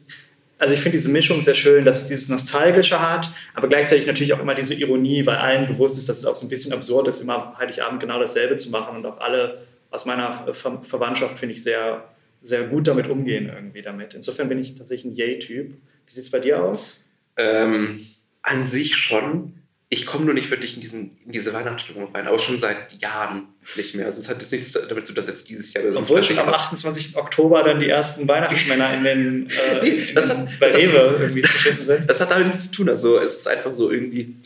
also 0.59 0.75
ich 0.75 0.81
finde 0.81 0.97
diese 0.97 1.09
Mischung 1.09 1.41
sehr 1.41 1.55
schön, 1.55 1.85
dass 1.85 2.03
es 2.03 2.07
dieses 2.07 2.29
Nostalgische 2.29 3.01
hat, 3.01 3.33
aber 3.53 3.67
gleichzeitig 3.67 4.07
natürlich 4.07 4.33
auch 4.33 4.39
immer 4.39 4.55
diese 4.55 4.75
Ironie, 4.75 5.27
weil 5.27 5.35
allen 5.35 5.67
bewusst 5.67 5.99
ist, 5.99 6.09
dass 6.09 6.19
es 6.19 6.25
auch 6.25 6.37
so 6.37 6.47
ein 6.47 6.49
bisschen 6.49 6.73
absurd 6.73 7.09
ist, 7.09 7.21
immer 7.21 7.59
Heiligabend 7.59 7.99
genau 7.99 8.21
dasselbe 8.21 8.55
zu 8.55 8.71
machen 8.71 8.97
und 8.97 9.05
auch 9.05 9.19
alle 9.19 9.63
aus 9.91 10.07
meiner 10.07 10.45
Ver 10.53 10.79
Verwandtschaft 10.83 11.41
finde 11.41 11.57
ich 11.57 11.65
sehr 11.65 12.05
sehr 12.43 12.65
gut 12.65 12.89
damit 12.89 13.09
umgehen 13.09 13.51
irgendwie 13.55 13.83
damit. 13.83 14.15
Insofern 14.15 14.49
bin 14.49 14.59
ich 14.59 14.75
tatsächlich 14.75 15.13
ein 15.13 15.15
Yay-Typ. 15.15 15.73
Wie 16.07 16.13
sieht 16.13 16.25
es 16.25 16.31
bei 16.31 16.41
dir 16.41 16.63
aus? 16.63 17.05
Ähm, 17.37 18.07
an 18.43 18.67
sich 18.67 18.97
schon. 18.97 19.55
Ich 19.89 20.07
komme 20.07 20.25
nur 20.25 20.33
nicht 20.33 20.51
wirklich 20.51 20.75
in, 20.75 20.81
diesen, 20.81 21.19
in 21.27 21.33
diese 21.33 21.53
Weihnachtsstimmung 21.53 22.15
rein, 22.15 22.27
aber 22.27 22.39
schon 22.39 22.59
seit 22.59 23.01
Jahren 23.03 23.49
nicht 23.77 23.95
mehr. 23.95 24.07
Also 24.07 24.21
es 24.21 24.29
hat 24.29 24.41
jetzt 24.41 24.51
nichts 24.51 24.73
damit 24.73 25.07
zu 25.07 25.13
tun, 25.13 25.17
dass 25.17 25.27
jetzt 25.27 25.51
dieses 25.51 25.75
Jahr... 25.75 25.85
Obwohl 25.95 26.23
schon 26.23 26.39
am 26.39 26.49
28. 26.49 27.15
Oktober 27.17 27.63
dann 27.63 27.79
die 27.79 27.91
ersten 27.91 28.27
Weihnachtsmänner 28.27 28.95
in 28.95 29.05
den, 29.05 29.51
äh, 29.51 29.83
nee, 29.83 30.13
das 30.15 30.31
hat, 30.31 30.47
bei 30.59 30.67
das 30.67 30.77
Rewe 30.77 31.11
hat, 31.11 31.21
irgendwie 31.21 31.43
zu 31.43 31.49
finden 31.49 31.79
sind. 31.79 32.11
Das 32.11 32.21
hat 32.23 32.31
damit 32.31 32.47
nichts 32.47 32.71
zu 32.71 32.77
tun. 32.77 32.89
Also 32.89 33.19
es 33.19 33.37
ist 33.37 33.49
einfach 33.49 33.71
so 33.71 33.91
irgendwie 33.91 34.37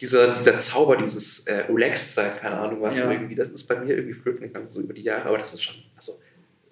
dieser, 0.00 0.34
dieser 0.34 0.58
Zauber, 0.58 0.96
dieses 0.96 1.46
äh, 1.46 1.64
Relaxed-Sein, 1.68 2.36
keine 2.38 2.58
Ahnung 2.58 2.80
was, 2.82 2.98
ja. 2.98 3.10
irgendwie, 3.10 3.34
das 3.34 3.50
ist 3.50 3.64
bei 3.64 3.76
mir 3.76 3.94
irgendwie 3.96 4.14
flöten 4.14 4.42
gegangen, 4.42 4.68
so 4.70 4.80
über 4.80 4.92
die 4.92 5.02
Jahre, 5.02 5.28
aber 5.28 5.38
das 5.38 5.54
ist 5.54 5.62
schon, 5.62 5.76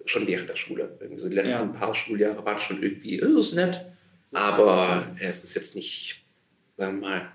schon 0.06 0.26
während 0.26 0.48
der 0.48 0.56
Schule. 0.56 0.96
Irgendwie 1.00 1.20
so 1.20 1.28
die 1.28 1.34
letzten 1.34 1.72
ja. 1.72 1.78
paar 1.78 1.94
Schuljahre 1.94 2.44
waren 2.44 2.60
schon 2.60 2.82
irgendwie, 2.82 3.22
oh, 3.22 3.38
ist 3.38 3.54
nett. 3.54 3.84
Aber 4.32 5.14
es 5.20 5.44
ist 5.44 5.54
jetzt 5.54 5.76
nicht, 5.76 6.24
sagen 6.76 7.00
wir 7.00 7.08
mal, 7.08 7.32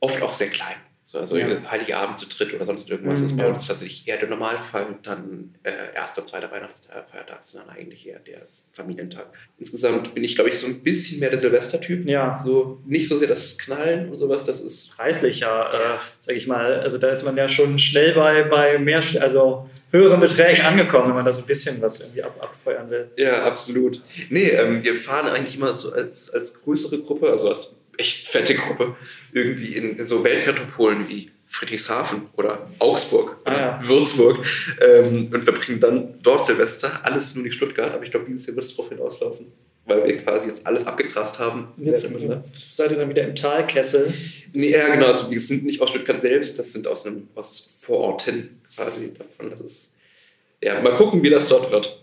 oft 0.00 0.20
auch 0.22 0.32
sehr 0.32 0.48
klein. 0.48 0.76
So, 1.10 1.18
also 1.18 1.36
ja. 1.36 1.68
Heiligabend 1.68 2.20
zu 2.20 2.28
dritt 2.28 2.54
oder 2.54 2.64
sonst 2.66 2.88
irgendwas 2.88 3.18
mhm, 3.18 3.26
ist 3.26 3.36
bei 3.36 3.42
ja. 3.42 3.48
uns 3.48 3.66
tatsächlich 3.66 4.06
eher 4.06 4.18
der 4.18 4.28
Normalfall. 4.28 4.86
Und 4.86 5.04
dann 5.08 5.56
äh, 5.64 5.92
erster 5.92 6.20
und 6.20 6.28
zweiter 6.28 6.52
Weihnachtsfeiertag 6.52 7.42
sind 7.42 7.60
dann 7.60 7.68
eigentlich 7.68 8.06
eher 8.06 8.20
der 8.20 8.42
Familientag. 8.72 9.26
Insgesamt 9.58 10.14
bin 10.14 10.22
ich, 10.22 10.36
glaube 10.36 10.50
ich, 10.50 10.58
so 10.58 10.68
ein 10.68 10.84
bisschen 10.84 11.18
mehr 11.18 11.30
der 11.30 11.40
Silvestertyp. 11.40 12.08
Ja. 12.08 12.38
So 12.38 12.80
nicht 12.86 13.08
so 13.08 13.18
sehr 13.18 13.26
das 13.26 13.58
Knallen 13.58 14.08
und 14.08 14.18
sowas, 14.18 14.44
das 14.44 14.60
ist. 14.60 14.96
Preislicher, 14.96 15.48
ja. 15.48 15.96
äh, 15.96 15.98
sag 16.20 16.36
ich 16.36 16.46
mal. 16.46 16.78
Also 16.78 16.96
da 16.96 17.08
ist 17.08 17.24
man 17.24 17.36
ja 17.36 17.48
schon 17.48 17.80
schnell 17.80 18.14
bei, 18.14 18.44
bei 18.44 18.78
mehr, 18.78 19.02
also 19.18 19.68
höheren 19.90 20.20
Beträgen 20.20 20.64
angekommen, 20.64 21.08
wenn 21.08 21.16
man 21.16 21.24
da 21.24 21.32
so 21.32 21.42
ein 21.42 21.46
bisschen 21.46 21.80
was 21.82 22.00
irgendwie 22.00 22.22
ab, 22.22 22.36
abfeuern 22.40 22.90
will. 22.90 23.10
Ja, 23.16 23.44
absolut. 23.44 24.02
Nee, 24.28 24.50
ähm, 24.50 24.82
wir 24.82 24.94
fahren 24.94 25.28
eigentlich 25.28 25.56
immer 25.56 25.74
so 25.74 25.92
als, 25.92 26.30
als 26.32 26.60
größere 26.62 27.00
Gruppe, 27.00 27.30
also 27.30 27.48
als 27.48 27.74
echt 27.96 28.28
fette 28.28 28.54
Gruppe, 28.54 28.96
irgendwie 29.32 29.74
in, 29.74 30.04
so 30.06 30.24
Weltmetropolen 30.24 31.08
wie 31.08 31.30
Friedrichshafen 31.46 32.28
oder 32.36 32.70
Augsburg 32.78 33.36
ah, 33.44 33.50
oder 33.50 33.60
ja. 33.60 33.80
Würzburg 33.88 34.46
ähm, 34.80 35.30
und 35.32 35.42
verbringen 35.42 35.80
dann 35.80 36.14
dort 36.22 36.46
Silvester. 36.46 37.00
Alles 37.02 37.34
nur 37.34 37.44
nicht 37.44 37.54
Stuttgart, 37.54 37.92
aber 37.92 38.04
ich 38.04 38.12
glaube, 38.12 38.26
dieses 38.26 38.46
Jahr 38.46 38.56
wird 38.56 38.66
es 38.66 38.76
darauf 38.76 38.88
hinauslaufen, 38.88 39.46
weil 39.84 40.06
wir 40.06 40.18
quasi 40.18 40.48
jetzt 40.48 40.64
alles 40.64 40.86
abgegrast 40.86 41.40
haben. 41.40 41.68
Jetzt 41.76 42.76
seid 42.76 42.92
ihr 42.92 42.98
dann 42.98 43.08
wieder 43.08 43.24
im 43.24 43.34
Talkessel? 43.34 44.14
Nee, 44.52 44.70
ja, 44.70 44.94
genau. 44.94 45.06
Also 45.06 45.28
wir 45.28 45.40
sind 45.40 45.64
nicht 45.64 45.80
aus 45.82 45.90
Stuttgart 45.90 46.20
selbst, 46.20 46.56
das 46.56 46.72
sind 46.72 46.86
aus, 46.86 47.04
einem, 47.04 47.28
aus 47.34 47.68
Vororten 47.80 48.59
quasi 48.80 49.12
davon. 49.14 49.50
Das 49.50 49.60
ist, 49.60 49.96
ja, 50.62 50.80
mal 50.80 50.96
gucken, 50.96 51.22
wie 51.22 51.30
das 51.30 51.48
dort 51.48 51.70
wird. 51.70 52.02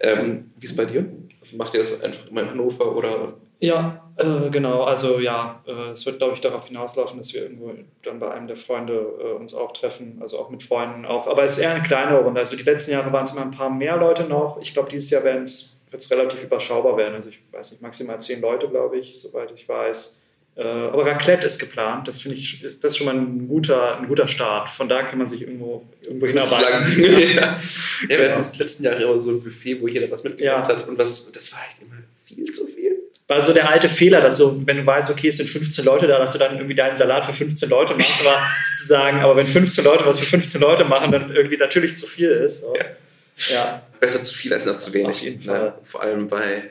Ähm, 0.00 0.50
wie 0.56 0.64
ist 0.64 0.72
es 0.72 0.76
bei 0.76 0.84
dir? 0.84 1.06
Also 1.40 1.56
macht 1.56 1.74
ihr 1.74 1.80
das 1.80 2.00
einfach 2.00 2.26
immer 2.28 2.42
in 2.42 2.50
Hannover 2.50 2.96
oder? 2.96 3.34
Ja, 3.60 4.10
äh, 4.16 4.50
genau. 4.50 4.82
Also 4.82 5.20
ja, 5.20 5.62
äh, 5.66 5.90
es 5.90 6.04
wird, 6.04 6.18
glaube 6.18 6.34
ich, 6.34 6.40
darauf 6.40 6.66
hinauslaufen, 6.66 7.18
dass 7.18 7.32
wir 7.32 7.42
irgendwo 7.42 7.72
dann 8.02 8.18
bei 8.18 8.30
einem 8.32 8.48
der 8.48 8.56
Freunde 8.56 8.94
äh, 8.94 9.32
uns 9.34 9.54
auch 9.54 9.72
treffen, 9.72 10.18
also 10.20 10.38
auch 10.38 10.50
mit 10.50 10.62
Freunden 10.62 11.04
auch. 11.04 11.28
Aber 11.28 11.44
es 11.44 11.52
ist 11.52 11.58
eher 11.58 11.74
eine 11.74 11.82
kleinere 11.82 12.22
Runde. 12.22 12.40
Also 12.40 12.56
die 12.56 12.64
letzten 12.64 12.92
Jahre 12.92 13.12
waren 13.12 13.22
es 13.22 13.32
immer 13.32 13.42
ein 13.42 13.52
paar 13.52 13.70
mehr 13.70 13.96
Leute 13.96 14.24
noch. 14.24 14.60
Ich 14.60 14.72
glaube, 14.72 14.88
dieses 14.90 15.10
Jahr 15.10 15.22
wird 15.22 15.48
es 15.48 16.10
relativ 16.10 16.42
überschaubar 16.42 16.96
werden. 16.96 17.14
Also 17.14 17.28
ich 17.28 17.38
weiß 17.52 17.72
nicht, 17.72 17.82
maximal 17.82 18.20
zehn 18.20 18.40
Leute, 18.40 18.68
glaube 18.68 18.98
ich, 18.98 19.20
soweit 19.20 19.52
ich 19.52 19.68
weiß. 19.68 20.21
Äh, 20.54 20.62
aber 20.62 21.06
Raclette 21.06 21.46
ist 21.46 21.58
geplant. 21.58 22.06
Das 22.06 22.20
finde 22.20 22.36
ich, 22.36 22.60
das 22.60 22.74
ist 22.74 22.96
schon 22.98 23.06
mal 23.06 23.14
ein 23.14 23.48
guter, 23.48 23.98
ein 23.98 24.06
guter 24.06 24.28
Start. 24.28 24.68
Von 24.68 24.88
da 24.88 25.02
kann 25.02 25.18
man 25.18 25.26
sich 25.26 25.42
irgendwo, 25.42 25.86
irgendwo 26.04 26.26
hinarbeiten. 26.26 27.02
ja. 27.34 27.58
ja, 28.08 28.08
wir 28.08 28.24
hatten 28.24 28.38
das 28.38 28.58
letzten 28.58 28.84
Jahre 28.84 29.02
immer 29.02 29.18
so 29.18 29.30
ein 29.30 29.42
Buffet, 29.42 29.80
wo 29.80 29.88
jeder 29.88 30.10
was 30.10 30.22
mitgebracht 30.24 30.68
ja. 30.68 30.76
hat. 30.76 30.88
Und 30.88 30.98
was, 30.98 31.30
das 31.32 31.52
war 31.52 31.60
echt 31.68 31.80
immer 31.80 32.02
viel 32.26 32.44
zu 32.52 32.66
viel. 32.66 32.98
war 33.28 33.42
so 33.42 33.54
der 33.54 33.70
alte 33.70 33.88
Fehler, 33.88 34.20
dass 34.20 34.36
so, 34.36 34.60
wenn 34.66 34.76
du 34.76 34.86
weißt, 34.86 35.10
okay, 35.10 35.28
es 35.28 35.38
sind 35.38 35.48
15 35.48 35.86
Leute 35.86 36.06
da, 36.06 36.18
dass 36.18 36.32
du 36.32 36.38
dann 36.38 36.56
irgendwie 36.56 36.74
deinen 36.74 36.96
Salat 36.96 37.24
für 37.24 37.32
15 37.32 37.70
Leute 37.70 37.94
machst, 37.94 38.20
aber 38.20 38.46
sozusagen, 38.62 39.20
aber 39.20 39.36
wenn 39.36 39.46
15 39.46 39.82
Leute 39.84 40.04
was 40.04 40.18
für 40.18 40.26
15 40.26 40.60
Leute 40.60 40.84
machen, 40.84 41.12
dann 41.12 41.34
irgendwie 41.34 41.56
natürlich 41.56 41.96
zu 41.96 42.06
viel 42.06 42.30
ist. 42.30 42.60
So. 42.60 42.74
Ja. 42.76 43.54
ja. 43.54 43.82
Besser 44.00 44.22
zu 44.22 44.34
viel 44.34 44.52
als 44.52 44.64
das 44.64 44.80
zu 44.80 44.92
wenig. 44.92 45.08
Auf 45.08 45.22
jeden 45.22 45.40
Fall. 45.40 45.78
Vor 45.82 46.02
allem 46.02 46.28
bei. 46.28 46.64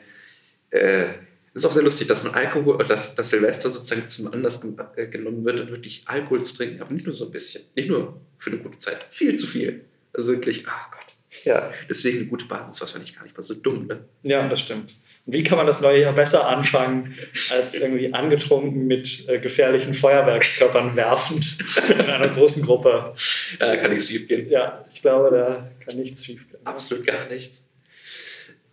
Äh, 0.70 1.06
ist 1.54 1.66
auch 1.66 1.72
sehr 1.72 1.82
lustig, 1.82 2.06
dass 2.06 2.22
man 2.22 2.34
Alkohol, 2.34 2.84
dass, 2.86 3.14
dass 3.14 3.30
Silvester 3.30 3.70
sozusagen 3.70 4.08
zum 4.08 4.32
Anlass 4.32 4.60
äh, 4.96 5.06
genommen 5.06 5.44
wird, 5.44 5.70
wirklich 5.70 6.04
Alkohol 6.06 6.42
zu 6.42 6.54
trinken, 6.54 6.80
aber 6.80 6.92
nicht 6.92 7.06
nur 7.06 7.14
so 7.14 7.26
ein 7.26 7.30
bisschen, 7.30 7.64
nicht 7.74 7.88
nur 7.88 8.20
für 8.38 8.50
eine 8.50 8.60
gute 8.60 8.78
Zeit, 8.78 9.06
viel 9.10 9.36
zu 9.36 9.46
viel. 9.46 9.84
Also 10.14 10.32
wirklich, 10.32 10.66
ah 10.66 10.90
Gott. 10.90 11.02
Ja, 11.44 11.72
deswegen 11.88 12.18
eine 12.18 12.26
gute 12.26 12.44
Basis 12.44 12.78
wahrscheinlich 12.80 13.14
gar 13.14 13.22
nicht 13.22 13.34
mal 13.34 13.42
so 13.42 13.54
dumm, 13.54 13.86
ne? 13.86 14.04
Ja, 14.22 14.46
das 14.48 14.60
stimmt. 14.60 14.94
Wie 15.24 15.42
kann 15.42 15.56
man 15.56 15.66
das 15.66 15.80
neue 15.80 16.02
Jahr 16.02 16.12
besser 16.12 16.46
anfangen, 16.46 17.16
als 17.50 17.74
irgendwie 17.74 18.12
angetrunken 18.12 18.86
mit 18.86 19.28
äh, 19.28 19.38
gefährlichen 19.38 19.94
Feuerwerkskörpern 19.94 20.94
werfend 20.94 21.56
in 21.88 22.00
einer 22.02 22.28
großen 22.28 22.62
Gruppe? 22.64 23.14
Da 23.58 23.76
kann 23.76 23.94
nichts 23.94 24.08
schief 24.08 24.28
gehen. 24.28 24.50
Ja, 24.50 24.84
ich 24.92 25.00
glaube, 25.00 25.34
da 25.34 25.70
kann 25.84 25.96
nichts 25.96 26.24
schief 26.24 26.46
gehen. 26.50 26.60
Absolut 26.66 27.06
gar 27.06 27.26
nichts. 27.30 27.66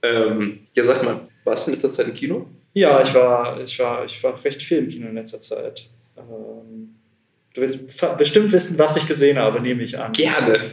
Ähm, 0.02 0.68
ja, 0.74 0.84
sag 0.84 1.04
mal, 1.04 1.22
warst 1.46 1.66
du 1.66 1.72
in 1.72 1.76
letzter 1.76 1.94
Zeit 1.94 2.08
im 2.08 2.14
Kino? 2.14 2.50
Ja, 2.74 3.02
ich 3.02 3.14
war, 3.14 3.60
ich 3.62 3.80
war, 3.80 4.06
ich 4.06 4.24
war 4.24 4.44
recht 4.44 4.62
viel 4.62 4.80
im 4.80 4.88
Kino 4.90 5.08
in 5.08 5.16
letzter 5.16 5.40
Zeit. 5.40 5.88
Ähm, 6.18 6.96
du 7.54 7.62
willst 7.62 8.18
bestimmt 8.18 8.52
wissen, 8.52 8.78
was 8.78 8.96
ich 8.96 9.08
gesehen 9.08 9.38
habe, 9.38 9.62
nehme 9.62 9.84
ich 9.84 9.98
an. 9.98 10.12
Gerne. 10.14 10.72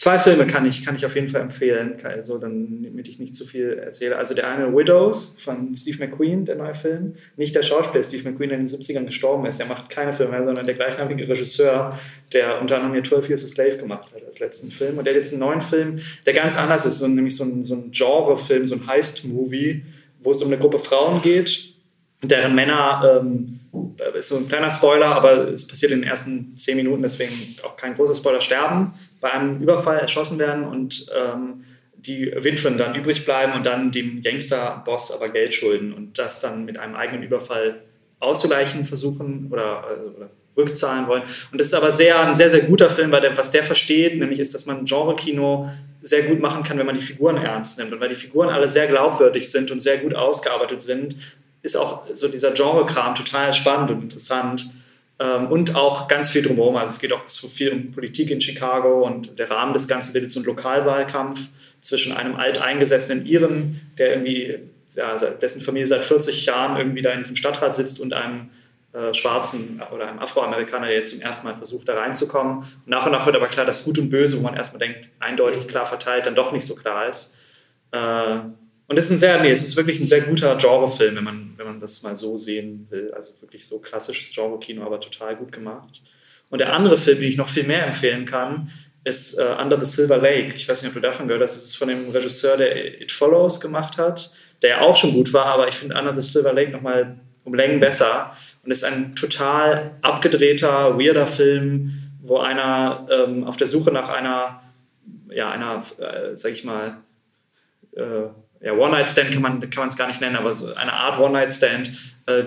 Zwei 0.00 0.18
Filme 0.18 0.46
kann 0.46 0.64
ich, 0.64 0.82
kann 0.82 0.96
ich 0.96 1.04
auf 1.04 1.14
jeden 1.14 1.28
Fall 1.28 1.42
empfehlen, 1.42 1.98
also 2.04 2.38
dann, 2.38 2.84
damit 2.84 3.06
ich 3.06 3.18
nicht 3.18 3.34
zu 3.34 3.44
viel 3.44 3.72
erzähle. 3.72 4.16
Also 4.16 4.34
der 4.34 4.48
eine 4.48 4.74
Widows 4.74 5.36
von 5.44 5.74
Steve 5.74 6.06
McQueen, 6.06 6.46
der 6.46 6.56
neue 6.56 6.72
Film. 6.72 7.16
Nicht 7.36 7.54
der 7.54 7.62
Schauspieler 7.62 8.02
Steve 8.02 8.30
McQueen, 8.30 8.48
der 8.48 8.58
in 8.58 8.64
den 8.64 8.74
70ern 8.74 9.04
gestorben 9.04 9.44
ist. 9.44 9.58
Der 9.58 9.66
macht 9.66 9.90
keine 9.90 10.14
Filme 10.14 10.32
mehr, 10.32 10.44
sondern 10.46 10.64
der 10.64 10.74
gleichnamige 10.74 11.28
Regisseur, 11.28 11.98
der 12.32 12.62
unter 12.62 12.76
anderem 12.76 12.94
hier 12.94 13.04
12 13.04 13.28
Years 13.28 13.44
a 13.44 13.48
Slave 13.48 13.76
gemacht 13.76 14.10
hat 14.14 14.24
als 14.24 14.38
letzten 14.38 14.70
Film. 14.70 14.96
Und 14.96 15.04
der 15.04 15.12
hat 15.12 15.18
jetzt 15.18 15.34
einen 15.34 15.40
neuen 15.40 15.60
Film, 15.60 15.98
der 16.24 16.32
ganz 16.32 16.56
anders 16.56 16.86
ist, 16.86 16.98
so, 16.98 17.06
nämlich 17.06 17.36
so 17.36 17.44
ein, 17.44 17.62
so 17.62 17.74
ein 17.74 17.90
Genre-Film, 17.90 18.64
so 18.64 18.76
ein 18.76 18.86
Heist-Movie, 18.86 19.82
wo 20.22 20.30
es 20.30 20.42
um 20.42 20.48
eine 20.48 20.58
Gruppe 20.58 20.78
Frauen 20.78 21.22
geht, 21.22 21.74
deren 22.22 22.54
Männer, 22.54 23.20
ähm, 23.22 23.60
ist 24.16 24.28
so 24.28 24.36
ein 24.36 24.48
kleiner 24.48 24.70
Spoiler, 24.70 25.06
aber 25.06 25.48
es 25.48 25.66
passiert 25.66 25.92
in 25.92 26.00
den 26.00 26.08
ersten 26.08 26.56
zehn 26.56 26.76
Minuten, 26.76 27.02
deswegen 27.02 27.56
auch 27.62 27.76
kein 27.76 27.94
großer 27.94 28.14
Spoiler, 28.14 28.40
sterben, 28.40 28.94
bei 29.20 29.32
einem 29.32 29.60
Überfall 29.62 29.98
erschossen 29.98 30.38
werden 30.38 30.64
und 30.64 31.06
ähm, 31.16 31.64
die 31.96 32.32
Witwen 32.34 32.78
dann 32.78 32.94
übrig 32.94 33.24
bleiben 33.24 33.52
und 33.52 33.64
dann 33.64 33.90
dem 33.92 34.22
Gangster-Boss 34.22 35.12
aber 35.12 35.28
Geld 35.28 35.54
schulden 35.54 35.92
und 35.92 36.18
das 36.18 36.40
dann 36.40 36.64
mit 36.64 36.78
einem 36.78 36.94
eigenen 36.94 37.22
Überfall 37.22 37.82
auszugleichen 38.20 38.84
versuchen 38.84 39.48
oder, 39.50 39.84
also, 39.84 40.06
oder 40.16 40.30
rückzahlen 40.56 41.06
wollen. 41.06 41.22
Und 41.52 41.60
das 41.60 41.68
ist 41.68 41.74
aber 41.74 41.92
sehr, 41.92 42.20
ein 42.20 42.34
sehr, 42.34 42.50
sehr 42.50 42.62
guter 42.62 42.90
Film, 42.90 43.12
weil 43.12 43.20
der, 43.20 43.36
was 43.36 43.50
der 43.50 43.64
versteht, 43.64 44.18
nämlich 44.18 44.40
ist, 44.40 44.54
dass 44.54 44.66
man 44.66 44.84
Genre-Kino 44.84 45.70
sehr 46.02 46.22
gut 46.22 46.40
machen 46.40 46.62
kann, 46.62 46.78
wenn 46.78 46.86
man 46.86 46.94
die 46.94 47.00
Figuren 47.00 47.36
ernst 47.36 47.78
nimmt. 47.78 47.92
Und 47.92 48.00
weil 48.00 48.08
die 48.08 48.14
Figuren 48.14 48.48
alle 48.48 48.68
sehr 48.68 48.86
glaubwürdig 48.86 49.50
sind 49.50 49.70
und 49.70 49.80
sehr 49.80 49.98
gut 49.98 50.14
ausgearbeitet 50.14 50.80
sind, 50.80 51.16
ist 51.62 51.76
auch 51.76 52.04
so 52.12 52.28
dieser 52.28 52.52
Genre-Kram 52.52 53.14
total 53.14 53.52
spannend 53.52 53.90
und 53.90 54.02
interessant. 54.02 54.70
Ähm, 55.18 55.48
und 55.48 55.76
auch 55.76 56.08
ganz 56.08 56.30
viel 56.30 56.42
drumherum. 56.42 56.76
Also 56.76 56.94
es 56.94 56.98
geht 56.98 57.12
auch 57.12 57.28
so 57.28 57.48
viel 57.48 57.70
um 57.70 57.92
Politik 57.92 58.30
in 58.30 58.40
Chicago 58.40 59.06
und 59.06 59.38
der 59.38 59.50
Rahmen 59.50 59.74
des 59.74 59.86
Ganzen 59.86 60.12
bildet 60.12 60.30
so 60.30 60.40
einen 60.40 60.46
Lokalwahlkampf 60.46 61.48
zwischen 61.80 62.12
einem 62.12 62.36
alteingesessenen 62.36 63.26
Iren, 63.26 63.80
der 63.98 64.10
irgendwie, 64.12 64.58
ja, 64.96 65.16
dessen 65.16 65.60
Familie 65.60 65.86
seit 65.86 66.04
40 66.04 66.46
Jahren 66.46 66.78
irgendwie 66.78 67.02
da 67.02 67.12
in 67.12 67.18
diesem 67.18 67.36
Stadtrat 67.36 67.74
sitzt 67.74 68.00
und 68.00 68.14
einem 68.14 68.50
äh, 68.92 69.14
Schwarzen 69.14 69.80
oder 69.92 70.08
einem 70.08 70.18
Afroamerikaner, 70.18 70.86
der 70.86 70.96
jetzt 70.96 71.10
zum 71.10 71.20
ersten 71.20 71.46
Mal 71.46 71.54
versucht, 71.54 71.88
da 71.88 71.94
reinzukommen. 71.94 72.64
Nach 72.86 73.06
und 73.06 73.12
nach 73.12 73.24
wird 73.24 73.36
aber 73.36 73.48
klar, 73.48 73.64
dass 73.64 73.84
Gut 73.84 73.98
und 73.98 74.10
Böse, 74.10 74.38
wo 74.38 74.42
man 74.42 74.56
erstmal 74.56 74.80
denkt, 74.80 75.08
eindeutig 75.20 75.68
klar 75.68 75.86
verteilt, 75.86 76.26
dann 76.26 76.34
doch 76.34 76.52
nicht 76.52 76.66
so 76.66 76.74
klar 76.74 77.08
ist. 77.08 77.38
Äh, 77.92 78.40
und 78.88 78.98
es 78.98 79.04
ist 79.04 79.12
ein 79.12 79.18
sehr, 79.18 79.40
nee, 79.40 79.50
es 79.52 79.62
ist 79.62 79.76
wirklich 79.76 80.00
ein 80.00 80.06
sehr 80.06 80.22
guter 80.22 80.56
Genrefilm, 80.56 81.14
wenn 81.14 81.22
man, 81.22 81.52
wenn 81.56 81.66
man 81.66 81.78
das 81.78 82.02
mal 82.02 82.16
so 82.16 82.36
sehen 82.36 82.88
will. 82.90 83.12
Also 83.14 83.40
wirklich 83.40 83.64
so 83.64 83.78
klassisches 83.78 84.34
Genre-Kino, 84.34 84.84
aber 84.84 84.98
total 84.98 85.36
gut 85.36 85.52
gemacht. 85.52 86.02
Und 86.48 86.58
der 86.58 86.72
andere 86.72 86.96
Film, 86.96 87.20
den 87.20 87.28
ich 87.28 87.36
noch 87.36 87.48
viel 87.48 87.62
mehr 87.62 87.86
empfehlen 87.86 88.24
kann, 88.26 88.72
ist 89.04 89.38
uh, 89.38 89.60
Under 89.60 89.82
the 89.82 89.88
Silver 89.88 90.18
Lake. 90.18 90.56
Ich 90.56 90.68
weiß 90.68 90.82
nicht, 90.82 90.88
ob 90.88 90.94
du 90.94 91.00
davon 91.00 91.28
gehört 91.28 91.44
hast. 91.44 91.56
Das 91.56 91.64
ist 91.64 91.76
von 91.76 91.86
dem 91.86 92.10
Regisseur, 92.10 92.56
der 92.56 93.00
It 93.00 93.12
Follows 93.12 93.60
gemacht 93.60 93.96
hat, 93.96 94.32
der 94.62 94.82
auch 94.82 94.96
schon 94.96 95.12
gut 95.12 95.32
war, 95.32 95.46
aber 95.46 95.68
ich 95.68 95.76
finde 95.76 95.96
Under 95.96 96.18
the 96.20 96.28
Silver 96.28 96.52
Lake 96.52 96.72
nochmal 96.72 97.20
um 97.44 97.54
Längen 97.54 97.80
besser. 97.80 98.36
Und 98.62 98.70
ist 98.70 98.84
ein 98.84 99.14
total 99.14 99.92
abgedrehter, 100.02 100.98
weirder 100.98 101.26
Film, 101.26 101.92
wo 102.22 102.38
einer 102.38 103.06
ähm, 103.10 103.44
auf 103.44 103.56
der 103.56 103.66
Suche 103.66 103.90
nach 103.92 104.08
einer, 104.08 104.62
ja, 105.30 105.50
einer, 105.50 105.82
äh, 105.98 106.36
sag 106.36 106.52
ich 106.52 106.64
mal, 106.64 106.98
äh, 107.96 108.26
ja, 108.62 108.72
One-Night-Stand 108.74 109.32
kann 109.32 109.42
man 109.42 109.88
es 109.88 109.96
gar 109.96 110.06
nicht 110.06 110.20
nennen, 110.20 110.36
aber 110.36 110.54
so 110.54 110.74
eine 110.74 110.92
Art 110.92 111.18
One-Night-Stand 111.18 111.90
äh, 112.26 112.44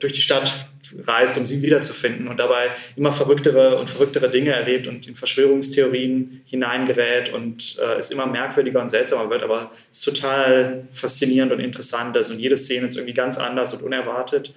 durch 0.00 0.12
die 0.12 0.20
Stadt 0.20 0.68
reist, 1.04 1.36
um 1.36 1.46
sie 1.46 1.62
wiederzufinden 1.62 2.28
und 2.28 2.38
dabei 2.38 2.70
immer 2.96 3.12
verrücktere 3.12 3.78
und 3.78 3.90
verrücktere 3.90 4.30
Dinge 4.30 4.52
erlebt 4.52 4.86
und 4.86 5.06
in 5.06 5.16
Verschwörungstheorien 5.16 6.42
hineingerät 6.44 7.32
und 7.32 7.78
äh, 7.80 7.98
es 7.98 8.10
immer 8.10 8.26
merkwürdiger 8.26 8.80
und 8.80 8.88
seltsamer 8.88 9.30
wird, 9.30 9.42
aber 9.42 9.72
es 9.90 9.98
ist 9.98 10.04
total 10.04 10.86
faszinierend 10.92 11.52
und 11.52 11.60
interessant 11.60 12.16
ist 12.16 12.30
und 12.30 12.38
jede 12.38 12.56
Szene 12.56 12.86
ist 12.86 12.96
irgendwie 12.96 13.14
ganz 13.14 13.38
anders 13.38 13.74
und 13.74 13.82
unerwartet. 13.82 14.52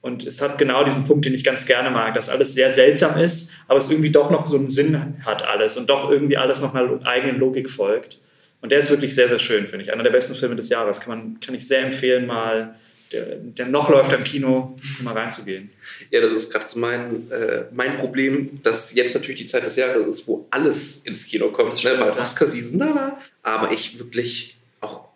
Und 0.00 0.24
es 0.24 0.40
hat 0.40 0.58
genau 0.58 0.84
diesen 0.84 1.06
Punkt, 1.06 1.24
den 1.24 1.34
ich 1.34 1.42
ganz 1.42 1.66
gerne 1.66 1.90
mag, 1.90 2.14
dass 2.14 2.28
alles 2.28 2.54
sehr 2.54 2.72
seltsam 2.72 3.18
ist, 3.18 3.52
aber 3.66 3.78
es 3.78 3.90
irgendwie 3.90 4.10
doch 4.10 4.30
noch 4.30 4.46
so 4.46 4.56
einen 4.56 4.70
Sinn 4.70 5.22
hat 5.26 5.42
alles 5.42 5.76
und 5.76 5.90
doch 5.90 6.10
irgendwie 6.10 6.36
alles 6.36 6.62
noch 6.62 6.74
einer 6.74 7.04
eigenen 7.04 7.38
Logik 7.38 7.68
folgt. 7.68 8.18
Und 8.60 8.72
der 8.72 8.78
ist 8.78 8.90
wirklich 8.90 9.14
sehr, 9.14 9.28
sehr 9.28 9.38
schön, 9.38 9.66
finde 9.66 9.84
ich. 9.84 9.92
Einer 9.92 10.02
der 10.02 10.10
besten 10.10 10.34
Filme 10.34 10.56
des 10.56 10.68
Jahres. 10.68 11.00
Kann, 11.00 11.16
man, 11.16 11.40
kann 11.40 11.54
ich 11.54 11.66
sehr 11.66 11.82
empfehlen, 11.82 12.26
mal, 12.26 12.74
der, 13.12 13.36
der 13.36 13.66
noch 13.66 13.88
läuft 13.88 14.12
im 14.12 14.24
Kino, 14.24 14.76
mal 15.02 15.14
reinzugehen. 15.14 15.70
Ja, 16.10 16.20
das 16.20 16.32
ist 16.32 16.52
gerade 16.52 16.68
so 16.68 16.78
mein, 16.78 17.30
äh, 17.30 17.64
mein 17.72 17.96
Problem, 17.96 18.60
dass 18.62 18.94
jetzt 18.94 19.14
natürlich 19.14 19.40
die 19.40 19.46
Zeit 19.46 19.64
des 19.64 19.76
Jahres 19.76 20.06
ist, 20.06 20.28
wo 20.28 20.46
alles 20.50 21.02
ins 21.04 21.26
Kino 21.26 21.50
kommt. 21.50 21.78
Schnell 21.78 21.98
mal 21.98 22.10
Oscar-Season, 22.10 22.78
da, 22.78 23.20
Aber 23.42 23.72
ich 23.72 23.98
wirklich 23.98 24.56
auch 24.80 25.08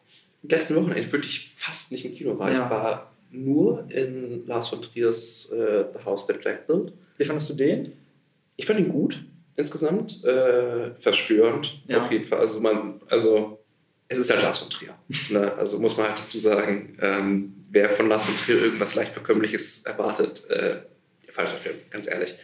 in 0.43 0.49
den 0.49 0.59
letzten 0.59 0.77
Wochen 0.77 0.93
eigentlich 0.93 1.13
wirklich 1.13 1.53
fast 1.57 1.93
nicht 1.93 2.05
im 2.05 2.15
Kino 2.15 2.39
war. 2.39 2.51
Ja. 2.51 2.65
Ich 2.65 2.71
war 2.71 3.13
nur 3.31 3.87
in 3.89 4.47
Lars 4.47 4.69
von 4.69 4.83
Triers 4.83 5.51
äh, 5.53 5.85
The 5.93 6.05
House 6.05 6.27
That 6.27 6.45
Jack 6.45 6.67
Built. 6.67 6.93
Wie 7.17 7.25
fandest 7.25 7.51
du 7.51 7.55
den? 7.55 7.93
Ich 8.57 8.67
fand 8.67 8.79
ihn 8.79 8.89
gut 8.89 9.23
insgesamt. 9.57 10.23
Äh, 10.25 10.95
verstörend 11.01 11.81
ja. 11.87 12.01
auf 12.01 12.11
jeden 12.11 12.25
Fall. 12.25 12.39
Also 12.39 12.61
man, 12.61 13.01
also 13.09 13.59
es 14.09 14.19
ist 14.19 14.31
halt 14.31 14.43
Lars 14.43 14.59
von 14.59 14.71
Trier. 14.71 14.95
ne? 15.31 15.53
Also 15.55 15.79
muss 15.79 15.97
man 15.97 16.09
halt 16.09 16.19
dazu 16.19 16.39
sagen, 16.39 16.97
ähm, 17.01 17.55
wer 17.73 17.89
von 17.89 18.09
Lars 18.09 18.27
von 18.27 18.37
Trier 18.37 18.63
irgendwas 18.63 18.95
leicht 18.95 19.15
bekömmliches 19.15 19.85
erwartet, 19.85 20.49
äh, 20.49 20.77
falscher 21.31 21.59
Film, 21.59 21.77
ganz 21.91 22.07
ehrlich. 22.07 22.35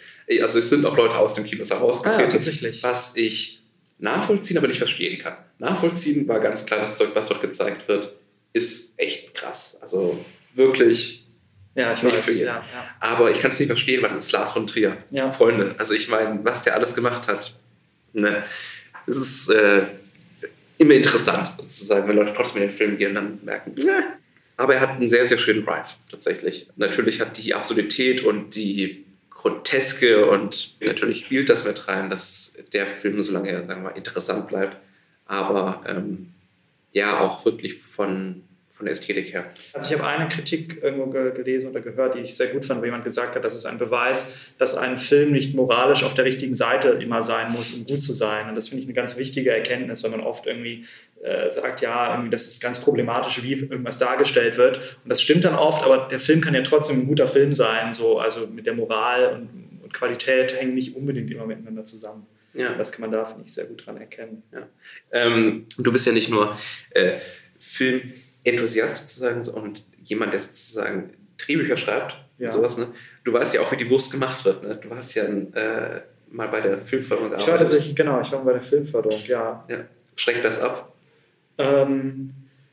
Also 0.43 0.59
es 0.59 0.71
sind 0.71 0.85
auch 0.85 0.97
Leute 0.97 1.17
aus 1.17 1.35
dem 1.35 1.45
Kinos 1.45 1.71
herausgetreten, 1.71 2.29
ah, 2.29 2.33
tatsächlich. 2.33 2.83
was 2.83 3.17
ich 3.17 3.63
nachvollziehen, 3.99 4.59
aber 4.59 4.67
nicht 4.67 4.79
verstehen 4.79 5.19
kann. 5.19 5.37
Nachvollziehen 5.59 6.27
war 6.29 6.41
ganz 6.41 6.65
klar, 6.65 6.81
das 6.81 6.97
Zeug, 6.97 7.11
was 7.15 7.29
dort 7.29 7.43
gezeigt 7.43 7.87
wird, 7.89 8.13
ist 8.53 8.99
echt 8.99 9.35
krass. 9.35 9.79
Also 9.81 10.25
wirklich 10.55 11.27
ja, 11.75 11.93
ich 11.93 12.03
nicht 12.03 12.17
weiß. 12.17 12.25
für 12.25 12.33
jeden. 12.33 12.47
Ja, 12.47 12.65
ja. 12.73 12.97
Aber 13.01 13.31
ich 13.31 13.41
kann 13.41 13.53
es 13.53 13.59
nicht 13.59 13.69
verstehen, 13.69 14.03
weil 14.03 14.11
das 14.11 14.27
ist 14.27 14.33
Lars 14.33 14.51
von 14.51 14.67
Trier. 14.67 14.97
Ja. 15.11 15.31
Freunde, 15.31 15.75
also 15.79 15.95
ich 15.95 16.09
meine, 16.09 16.41
was 16.43 16.65
der 16.65 16.75
alles 16.75 16.95
gemacht 16.95 17.29
hat, 17.29 17.55
ne, 18.13 18.45
das 19.07 19.17
ist 19.17 19.51
äh, 19.51 19.87
immer 20.79 20.95
interessant, 20.95 21.53
sozusagen, 21.59 22.09
wenn 22.09 22.17
Leute 22.17 22.33
trotzdem 22.35 22.63
in 22.63 22.69
den 22.69 22.77
Film 22.77 22.99
gehen 22.99 23.11
und 23.11 23.15
dann 23.15 23.39
merken, 23.45 23.75
ne. 23.75 24.19
Aber 24.59 24.75
er 24.75 24.81
hat 24.81 24.91
einen 24.91 25.09
sehr, 25.09 25.25
sehr 25.25 25.39
schönen 25.39 25.65
Drive, 25.65 25.97
tatsächlich. 26.11 26.67
Natürlich 26.77 27.21
hat 27.21 27.39
die 27.39 27.55
Absurdität 27.55 28.23
und 28.23 28.57
die 28.57 29.07
Groteske 29.31 30.27
und 30.27 30.75
natürlich 30.81 31.21
spielt 31.21 31.49
das 31.49 31.65
mit 31.65 31.87
rein, 31.87 32.11
dass 32.11 32.59
der 32.73 32.89
Film, 32.89 33.23
solange 33.23 33.49
er, 33.49 33.65
sagen 33.65 33.83
wir 33.83 33.91
mal, 33.91 33.97
interessant 33.97 34.49
bleibt, 34.49 34.77
aber 35.27 35.83
ähm, 35.87 36.33
ja, 36.93 37.21
auch 37.21 37.45
wirklich 37.45 37.79
von 37.79 38.43
von 38.79 38.87
der 38.87 38.93
Ästhetik 38.93 39.33
her. 39.33 39.51
Also 39.73 39.89
ich 39.89 39.93
habe 39.93 40.07
eine 40.07 40.29
Kritik 40.29 40.81
irgendwo 40.81 41.07
gelesen 41.07 41.73
oder 41.73 41.81
gehört, 41.81 42.15
die 42.15 42.21
ich 42.21 42.37
sehr 42.37 42.47
gut 42.47 42.65
fand, 42.65 42.81
wo 42.81 42.85
jemand 42.85 43.03
gesagt 43.03 43.35
hat, 43.35 43.45
das 43.45 43.57
ist 43.57 43.67
ein 43.67 43.77
Beweis, 43.77 44.39
dass 44.57 44.77
ein 44.77 44.99
Film 44.99 45.33
nicht 45.33 45.53
moralisch 45.53 46.05
auf 46.05 46.15
der 46.15 46.25
richtigen 46.25 46.55
Seite 46.55 46.91
immer 46.91 47.25
sein 47.25 47.51
muss, 47.51 47.73
um 47.73 47.85
gut 47.85 48.01
zu 48.01 48.13
sein. 48.13 48.49
Und 48.49 48.55
das 48.55 48.69
finde 48.69 48.83
ich 48.83 48.87
eine 48.87 48.95
ganz 48.95 49.19
wichtige 49.19 49.51
Erkenntnis, 49.51 50.05
weil 50.05 50.13
man 50.13 50.21
oft 50.21 50.47
irgendwie 50.47 50.87
äh, 51.25 51.51
sagt, 51.51 51.81
ja, 51.81 52.13
irgendwie 52.13 52.31
das 52.31 52.47
ist 52.47 52.63
ganz 52.63 52.81
problematisch, 52.81 53.43
wie 53.43 53.55
irgendwas 53.55 53.99
dargestellt 53.99 54.57
wird. 54.59 54.79
Und 55.03 55.11
das 55.11 55.21
stimmt 55.21 55.45
dann 55.45 55.57
oft, 55.57 55.83
aber 55.83 56.07
der 56.09 56.21
Film 56.21 56.41
kann 56.41 56.55
ja 56.55 56.63
trotzdem 56.63 57.01
ein 57.01 57.07
guter 57.09 57.27
Film 57.27 57.53
sein. 57.53 57.93
So, 57.93 58.21
also 58.21 58.47
mit 58.47 58.67
der 58.67 58.75
Moral 58.75 59.33
und, 59.33 59.81
und 59.83 59.93
Qualität 59.93 60.55
hängen 60.55 60.75
nicht 60.75 60.95
unbedingt 60.95 61.33
immer 61.33 61.47
miteinander 61.47 61.85
zusammen. 61.85 62.29
Ja. 62.55 62.75
Das 62.75 62.93
kann 62.93 63.01
man 63.01 63.11
da, 63.11 63.25
finde 63.25 63.43
ich, 63.45 63.53
sehr 63.53 63.67
gut 63.67 63.85
dran 63.85 63.97
erkennen. 63.97 64.45
Ja. 64.53 64.69
Ähm, 65.11 65.67
du 65.77 65.91
bist 65.91 66.07
ja 66.07 66.13
nicht 66.13 66.29
nur 66.29 66.57
äh, 66.91 67.19
Film 67.59 68.13
Enthusiast 68.49 68.97
sozusagen 69.09 69.43
so, 69.43 69.53
und 69.53 69.85
jemand, 70.03 70.33
der 70.33 70.41
sozusagen 70.41 71.11
Drehbücher 71.39 71.77
schreibt 71.77 72.17
Ja. 72.39 72.51
sowas, 72.51 72.77
ne? 72.77 72.89
Du 73.25 73.33
weißt 73.33 73.55
ja 73.55 73.61
auch, 73.61 73.73
wie 73.73 73.77
die 73.77 73.89
Wurst 73.91 74.11
gemacht 74.11 74.45
wird, 74.45 74.63
ne? 74.63 74.77
Du 74.77 74.91
hast 74.95 75.15
ja 75.15 75.25
äh, 75.25 76.01
mal 76.31 76.49
bei 76.49 76.61
der 76.61 76.79
Filmförderung 76.79 77.33
Ich 77.37 77.47
war 77.47 77.59
tatsächlich, 77.59 77.95
genau, 77.95 78.21
ich 78.21 78.31
war 78.33 78.45
bei 78.45 78.53
der 78.53 78.63
Filmförderung, 78.63 79.21
ja. 79.27 79.65
Ja. 79.69 79.79
Schreckt 80.17 80.45
das 80.45 80.61
ab? 80.61 80.93
Ähm, 81.59 82.31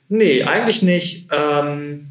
nee, 0.10 0.44
eigentlich 0.44 0.82
nicht. 0.82 1.28
Ähm, 1.32 2.08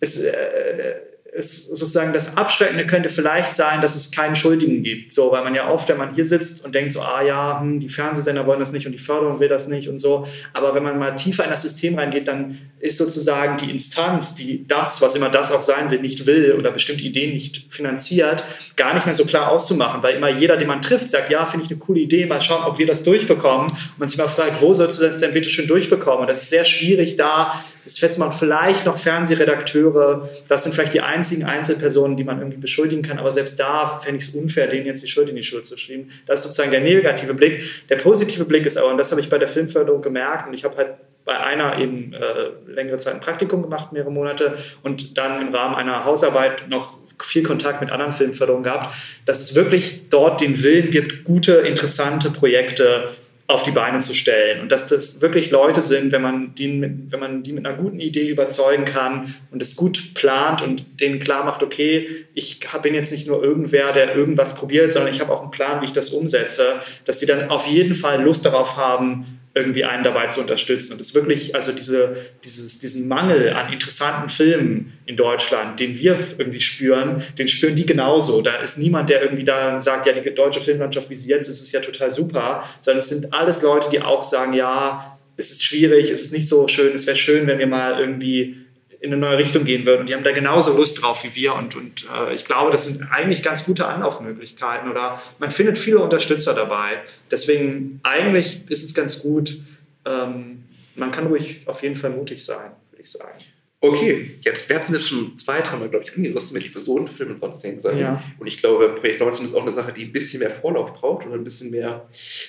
es, 0.00 0.22
äh, 0.22 0.94
es 1.38 1.66
sozusagen 1.68 2.12
das 2.12 2.36
Abschreckende 2.36 2.86
könnte 2.86 3.08
vielleicht 3.08 3.54
sein, 3.54 3.80
dass 3.80 3.94
es 3.94 4.10
keinen 4.10 4.36
Schuldigen 4.36 4.82
gibt. 4.82 5.12
So, 5.12 5.30
weil 5.30 5.44
man 5.44 5.54
ja 5.54 5.70
oft, 5.70 5.88
wenn 5.88 5.96
man 5.96 6.14
hier 6.14 6.24
sitzt 6.24 6.64
und 6.64 6.74
denkt 6.74 6.92
so, 6.92 7.00
ah 7.00 7.22
ja, 7.22 7.60
hm, 7.60 7.80
die 7.80 7.88
Fernsehsender 7.88 8.46
wollen 8.46 8.60
das 8.60 8.72
nicht 8.72 8.86
und 8.86 8.92
die 8.92 8.98
Förderung 8.98 9.40
will 9.40 9.48
das 9.48 9.68
nicht 9.68 9.88
und 9.88 9.98
so. 9.98 10.26
Aber 10.52 10.74
wenn 10.74 10.82
man 10.82 10.98
mal 10.98 11.12
tiefer 11.16 11.44
in 11.44 11.50
das 11.50 11.62
System 11.62 11.96
reingeht, 11.98 12.28
dann 12.28 12.58
ist 12.80 12.98
sozusagen 12.98 13.56
die 13.56 13.70
Instanz, 13.70 14.34
die 14.34 14.66
das, 14.66 15.00
was 15.00 15.14
immer 15.14 15.30
das 15.30 15.52
auch 15.52 15.62
sein 15.62 15.90
will, 15.90 16.00
nicht 16.00 16.26
will 16.26 16.54
oder 16.58 16.70
bestimmte 16.70 17.04
Ideen 17.04 17.32
nicht 17.32 17.66
finanziert, 17.70 18.44
gar 18.76 18.94
nicht 18.94 19.06
mehr 19.06 19.14
so 19.14 19.24
klar 19.24 19.50
auszumachen, 19.50 20.02
weil 20.02 20.16
immer 20.16 20.28
jeder, 20.28 20.56
den 20.56 20.68
man 20.68 20.82
trifft, 20.82 21.10
sagt, 21.10 21.30
ja, 21.30 21.46
finde 21.46 21.66
ich 21.66 21.70
eine 21.70 21.78
coole 21.78 22.00
Idee, 22.00 22.26
mal 22.26 22.40
schauen, 22.40 22.64
ob 22.64 22.78
wir 22.78 22.86
das 22.86 23.02
durchbekommen. 23.02 23.68
Und 23.68 23.98
man 23.98 24.08
sich 24.08 24.18
mal 24.18 24.28
fragt, 24.28 24.60
wo 24.60 24.72
sollst 24.72 25.00
du 25.00 25.04
das 25.04 25.20
denn 25.20 25.32
bitte 25.32 25.50
schön 25.50 25.66
durchbekommen? 25.66 26.20
Und 26.22 26.28
das 26.28 26.42
ist 26.42 26.50
sehr 26.50 26.64
schwierig, 26.64 27.16
da 27.16 27.62
ist 27.84 28.00
festmachen, 28.00 28.32
vielleicht 28.32 28.84
noch 28.84 28.98
Fernsehredakteure, 28.98 30.28
das 30.46 30.64
sind 30.64 30.74
vielleicht 30.74 30.94
die 30.94 31.00
einzigen 31.00 31.27
Einzelpersonen, 31.44 32.16
die 32.16 32.24
man 32.24 32.38
irgendwie 32.38 32.58
beschuldigen 32.58 33.02
kann, 33.02 33.18
aber 33.18 33.30
selbst 33.30 33.58
da 33.60 33.86
fände 33.86 34.18
ich 34.18 34.28
es 34.28 34.34
unfair, 34.34 34.66
denen 34.66 34.86
jetzt 34.86 35.02
die 35.02 35.08
Schuld 35.08 35.28
in 35.28 35.36
die 35.36 35.42
Schuld 35.42 35.64
zu 35.64 35.76
schieben. 35.76 36.10
Das 36.26 36.40
ist 36.40 36.44
sozusagen 36.44 36.70
der 36.70 36.80
negative 36.80 37.34
Blick. 37.34 37.62
Der 37.88 37.96
positive 37.96 38.44
Blick 38.44 38.66
ist 38.66 38.76
aber, 38.76 38.90
und 38.90 38.98
das 38.98 39.10
habe 39.10 39.20
ich 39.20 39.28
bei 39.28 39.38
der 39.38 39.48
Filmförderung 39.48 40.02
gemerkt, 40.02 40.48
und 40.48 40.54
ich 40.54 40.64
habe 40.64 40.76
halt 40.76 40.88
bei 41.24 41.38
einer 41.38 41.78
eben 41.78 42.14
äh, 42.14 42.72
längere 42.72 42.96
Zeit 42.96 43.14
ein 43.14 43.20
Praktikum 43.20 43.62
gemacht, 43.62 43.92
mehrere 43.92 44.10
Monate, 44.10 44.56
und 44.82 45.18
dann 45.18 45.42
im 45.42 45.54
Rahmen 45.54 45.74
einer 45.74 46.04
Hausarbeit 46.04 46.68
noch 46.68 46.96
viel 47.22 47.42
Kontakt 47.42 47.80
mit 47.80 47.90
anderen 47.90 48.12
Filmförderungen 48.12 48.64
gehabt, 48.64 48.94
dass 49.26 49.40
es 49.40 49.54
wirklich 49.54 50.08
dort 50.08 50.40
den 50.40 50.62
Willen 50.62 50.90
gibt, 50.90 51.24
gute, 51.24 51.52
interessante 51.54 52.30
Projekte 52.30 53.10
auf 53.50 53.62
die 53.62 53.70
Beine 53.70 54.00
zu 54.00 54.14
stellen. 54.14 54.60
Und 54.60 54.70
dass 54.70 54.88
das 54.88 55.22
wirklich 55.22 55.50
Leute 55.50 55.80
sind, 55.80 56.12
wenn 56.12 56.20
man, 56.20 56.54
die 56.54 56.68
mit, 56.68 57.10
wenn 57.10 57.18
man 57.18 57.42
die 57.42 57.54
mit 57.54 57.66
einer 57.66 57.76
guten 57.76 57.98
Idee 57.98 58.28
überzeugen 58.28 58.84
kann 58.84 59.34
und 59.50 59.62
es 59.62 59.74
gut 59.74 60.12
plant 60.12 60.60
und 60.60 61.00
denen 61.00 61.18
klar 61.18 61.44
macht, 61.44 61.62
okay, 61.62 62.26
ich 62.34 62.60
bin 62.82 62.92
jetzt 62.92 63.10
nicht 63.10 63.26
nur 63.26 63.42
irgendwer, 63.42 63.92
der 63.92 64.14
irgendwas 64.14 64.54
probiert, 64.54 64.92
sondern 64.92 65.10
ich 65.10 65.20
habe 65.20 65.32
auch 65.32 65.40
einen 65.40 65.50
Plan, 65.50 65.80
wie 65.80 65.86
ich 65.86 65.92
das 65.94 66.10
umsetze, 66.10 66.80
dass 67.06 67.18
die 67.18 67.26
dann 67.26 67.48
auf 67.48 67.66
jeden 67.66 67.94
Fall 67.94 68.22
Lust 68.22 68.44
darauf 68.44 68.76
haben, 68.76 69.40
irgendwie 69.58 69.84
einen 69.84 70.04
dabei 70.04 70.28
zu 70.28 70.40
unterstützen. 70.40 70.92
Und 70.92 71.00
es 71.00 71.14
wirklich, 71.14 71.54
also 71.54 71.72
diese, 71.72 72.16
dieses, 72.44 72.78
diesen 72.78 73.08
Mangel 73.08 73.52
an 73.52 73.72
interessanten 73.72 74.30
Filmen 74.30 74.92
in 75.04 75.16
Deutschland, 75.16 75.80
den 75.80 75.98
wir 75.98 76.16
irgendwie 76.38 76.60
spüren, 76.60 77.24
den 77.38 77.48
spüren 77.48 77.74
die 77.74 77.84
genauso. 77.84 78.40
Da 78.40 78.56
ist 78.56 78.78
niemand, 78.78 79.10
der 79.10 79.22
irgendwie 79.22 79.44
da 79.44 79.80
sagt, 79.80 80.06
ja, 80.06 80.12
die 80.12 80.34
deutsche 80.34 80.60
Filmlandschaft, 80.60 81.10
wie 81.10 81.14
sie 81.14 81.28
jetzt 81.28 81.48
ist, 81.48 81.60
ist 81.60 81.72
ja 81.72 81.80
total 81.80 82.10
super, 82.10 82.64
sondern 82.80 83.00
es 83.00 83.08
sind 83.08 83.34
alles 83.34 83.62
Leute, 83.62 83.88
die 83.90 84.00
auch 84.00 84.22
sagen, 84.22 84.52
ja, 84.52 85.18
es 85.36 85.50
ist 85.50 85.62
schwierig, 85.62 86.10
es 86.10 86.22
ist 86.22 86.32
nicht 86.32 86.48
so 86.48 86.66
schön, 86.68 86.94
es 86.94 87.06
wäre 87.06 87.16
schön, 87.16 87.46
wenn 87.46 87.58
wir 87.58 87.66
mal 87.66 88.00
irgendwie 88.00 88.56
in 89.00 89.12
eine 89.12 89.20
neue 89.20 89.38
Richtung 89.38 89.64
gehen 89.64 89.86
würden. 89.86 90.00
Und 90.00 90.08
die 90.08 90.14
haben 90.14 90.24
da 90.24 90.32
genauso 90.32 90.76
Lust 90.76 91.02
drauf 91.02 91.22
wie 91.22 91.34
wir. 91.34 91.54
Und, 91.54 91.76
und 91.76 92.06
äh, 92.12 92.34
ich 92.34 92.44
glaube, 92.44 92.70
das 92.70 92.84
sind 92.84 93.02
eigentlich 93.10 93.42
ganz 93.42 93.64
gute 93.64 93.86
Anlaufmöglichkeiten 93.86 94.90
oder 94.90 95.22
man 95.38 95.50
findet 95.50 95.78
viele 95.78 96.00
Unterstützer 96.00 96.54
dabei. 96.54 97.02
Deswegen 97.30 98.00
eigentlich 98.02 98.62
ist 98.68 98.82
es 98.82 98.94
ganz 98.94 99.22
gut. 99.22 99.60
Ähm, 100.04 100.64
man 100.96 101.12
kann 101.12 101.28
ruhig 101.28 101.60
auf 101.66 101.82
jeden 101.82 101.94
Fall 101.94 102.10
mutig 102.10 102.44
sein, 102.44 102.72
würde 102.90 103.02
ich 103.02 103.10
sagen. 103.10 103.38
Okay, 103.80 104.32
jetzt, 104.40 104.68
wir 104.68 104.74
hatten 104.74 104.92
es 104.92 105.06
schon 105.06 105.38
zwei, 105.38 105.60
dreimal, 105.60 105.88
glaube 105.88 106.04
ich, 106.04 106.16
angerissen 106.16 106.54
mit 106.54 106.66
Episodenfilmen 106.66 107.34
und 107.34 107.40
sonstigen 107.40 107.78
Sachen. 107.78 108.00
Ja. 108.00 108.24
Und 108.40 108.48
ich 108.48 108.58
glaube, 108.58 108.88
Projekt 108.88 109.20
19 109.20 109.44
ist 109.44 109.54
auch 109.54 109.62
eine 109.62 109.72
Sache, 109.72 109.92
die 109.92 110.02
ein 110.02 110.10
bisschen 110.10 110.40
mehr 110.40 110.50
Vorlauf 110.50 110.94
braucht 110.94 111.24
oder 111.26 111.36
ein 111.36 111.44
bisschen 111.44 111.70
mehr 111.70 112.08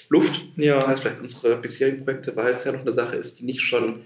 Luft. 0.09 0.41
Ja. 0.55 0.79
als 0.79 1.01
vielleicht 1.01 1.21
unsere 1.21 1.55
bisherigen 1.57 2.03
Projekte, 2.03 2.35
weil 2.35 2.53
es 2.53 2.63
ja 2.63 2.71
noch 2.71 2.81
eine 2.81 2.95
Sache 2.95 3.15
ist, 3.15 3.39
die 3.39 3.45
nicht 3.45 3.61
schon 3.61 4.01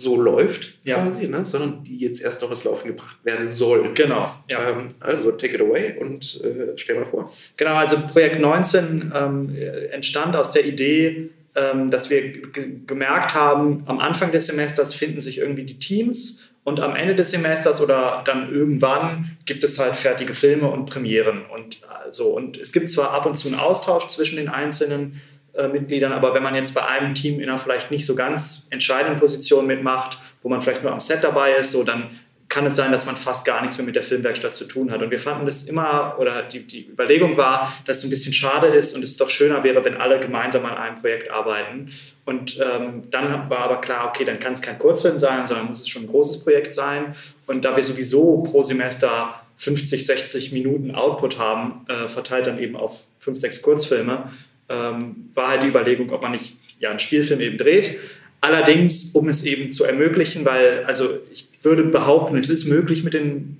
so 0.00 0.20
läuft, 0.20 0.74
Ja. 0.84 1.02
quasi, 1.04 1.28
ne? 1.28 1.44
sondern 1.44 1.84
die 1.84 1.98
jetzt 1.98 2.22
erst 2.22 2.42
noch 2.42 2.50
ins 2.50 2.64
Laufen 2.64 2.88
gebracht 2.88 3.16
werden 3.24 3.46
soll. 3.48 3.92
Genau, 3.94 4.34
ja. 4.48 4.70
Ähm, 4.70 4.88
also, 5.00 5.30
take 5.32 5.54
it 5.54 5.60
away 5.60 5.96
und 6.00 6.40
äh, 6.44 6.76
stell 6.76 6.96
mal 6.96 7.06
vor. 7.06 7.32
Genau, 7.56 7.74
also 7.74 7.96
Projekt 8.12 8.40
19 8.40 9.12
ähm, 9.14 9.56
entstand 9.92 10.34
aus 10.36 10.52
der 10.52 10.64
Idee, 10.64 11.30
ähm, 11.54 11.90
dass 11.90 12.10
wir 12.10 12.22
ge- 12.42 12.76
gemerkt 12.86 13.34
haben, 13.34 13.82
am 13.86 13.98
Anfang 13.98 14.32
des 14.32 14.46
Semesters 14.46 14.94
finden 14.94 15.20
sich 15.20 15.38
irgendwie 15.38 15.64
die 15.64 15.78
Teams 15.78 16.46
und 16.62 16.78
am 16.78 16.94
Ende 16.94 17.14
des 17.14 17.30
Semesters 17.30 17.82
oder 17.82 18.22
dann 18.24 18.52
irgendwann 18.52 19.36
gibt 19.46 19.64
es 19.64 19.78
halt 19.78 19.96
fertige 19.96 20.34
Filme 20.34 20.68
und 20.70 20.86
Premieren. 20.88 21.42
Und, 21.52 21.78
also, 22.04 22.28
und 22.28 22.56
es 22.58 22.72
gibt 22.72 22.88
zwar 22.90 23.10
ab 23.12 23.26
und 23.26 23.34
zu 23.36 23.48
einen 23.48 23.58
Austausch 23.58 24.06
zwischen 24.08 24.36
den 24.36 24.48
einzelnen 24.48 25.20
äh, 25.54 25.68
Mitgliedern, 25.68 26.12
aber 26.12 26.34
wenn 26.34 26.42
man 26.42 26.54
jetzt 26.54 26.74
bei 26.74 26.86
einem 26.86 27.14
Team 27.14 27.40
in 27.40 27.48
einer 27.48 27.58
vielleicht 27.58 27.90
nicht 27.90 28.06
so 28.06 28.14
ganz 28.14 28.66
entscheidenden 28.70 29.18
Position 29.18 29.66
mitmacht, 29.66 30.18
wo 30.42 30.48
man 30.48 30.62
vielleicht 30.62 30.82
nur 30.82 30.92
am 30.92 31.00
Set 31.00 31.24
dabei 31.24 31.54
ist, 31.54 31.72
so 31.72 31.84
dann 31.84 32.10
kann 32.50 32.66
es 32.66 32.74
sein, 32.74 32.90
dass 32.90 33.06
man 33.06 33.16
fast 33.16 33.46
gar 33.46 33.62
nichts 33.62 33.78
mehr 33.78 33.86
mit 33.86 33.94
der 33.94 34.02
Filmwerkstatt 34.02 34.54
zu 34.56 34.66
tun 34.66 34.90
hat. 34.90 35.00
Und 35.02 35.12
wir 35.12 35.20
fanden 35.20 35.46
das 35.46 35.62
immer, 35.62 36.16
oder 36.18 36.42
die, 36.42 36.66
die 36.66 36.88
Überlegung 36.88 37.36
war, 37.36 37.72
dass 37.86 37.98
es 37.98 38.04
ein 38.04 38.10
bisschen 38.10 38.32
schade 38.32 38.66
ist 38.66 38.94
und 38.94 39.04
es 39.04 39.16
doch 39.16 39.30
schöner 39.30 39.62
wäre, 39.62 39.84
wenn 39.84 39.96
alle 39.96 40.18
gemeinsam 40.18 40.66
an 40.66 40.76
einem 40.76 40.96
Projekt 40.96 41.30
arbeiten. 41.30 41.92
Und 42.24 42.58
ähm, 42.60 43.04
dann 43.12 43.48
war 43.48 43.60
aber 43.60 43.80
klar, 43.80 44.08
okay, 44.08 44.24
dann 44.24 44.40
kann 44.40 44.52
es 44.52 44.60
kein 44.60 44.80
Kurzfilm 44.80 45.16
sein, 45.16 45.46
sondern 45.46 45.66
muss 45.66 45.80
es 45.80 45.88
schon 45.88 46.02
ein 46.02 46.08
großes 46.08 46.42
Projekt 46.42 46.74
sein. 46.74 47.14
Und 47.46 47.64
da 47.64 47.76
wir 47.76 47.84
sowieso 47.84 48.42
pro 48.42 48.64
Semester 48.64 49.40
50, 49.58 50.04
60 50.04 50.50
Minuten 50.50 50.92
Output 50.94 51.38
haben, 51.38 51.86
äh, 51.88 52.08
verteilt 52.08 52.48
dann 52.48 52.58
eben 52.58 52.74
auf 52.74 53.06
fünf, 53.18 53.38
sechs 53.38 53.62
Kurzfilme, 53.62 54.32
ähm, 54.70 55.28
war 55.34 55.48
halt 55.48 55.62
die 55.62 55.68
Überlegung, 55.68 56.10
ob 56.10 56.22
man 56.22 56.32
nicht 56.32 56.56
ja, 56.78 56.90
einen 56.90 56.98
Spielfilm 56.98 57.40
eben 57.40 57.58
dreht. 57.58 57.98
Allerdings, 58.40 59.10
um 59.12 59.28
es 59.28 59.44
eben 59.44 59.70
zu 59.70 59.84
ermöglichen, 59.84 60.44
weil, 60.46 60.84
also 60.84 61.18
ich 61.30 61.46
würde 61.62 61.84
behaupten, 61.84 62.38
es 62.38 62.48
ist 62.48 62.64
möglich 62.64 63.04
mit 63.04 63.12
den, 63.12 63.58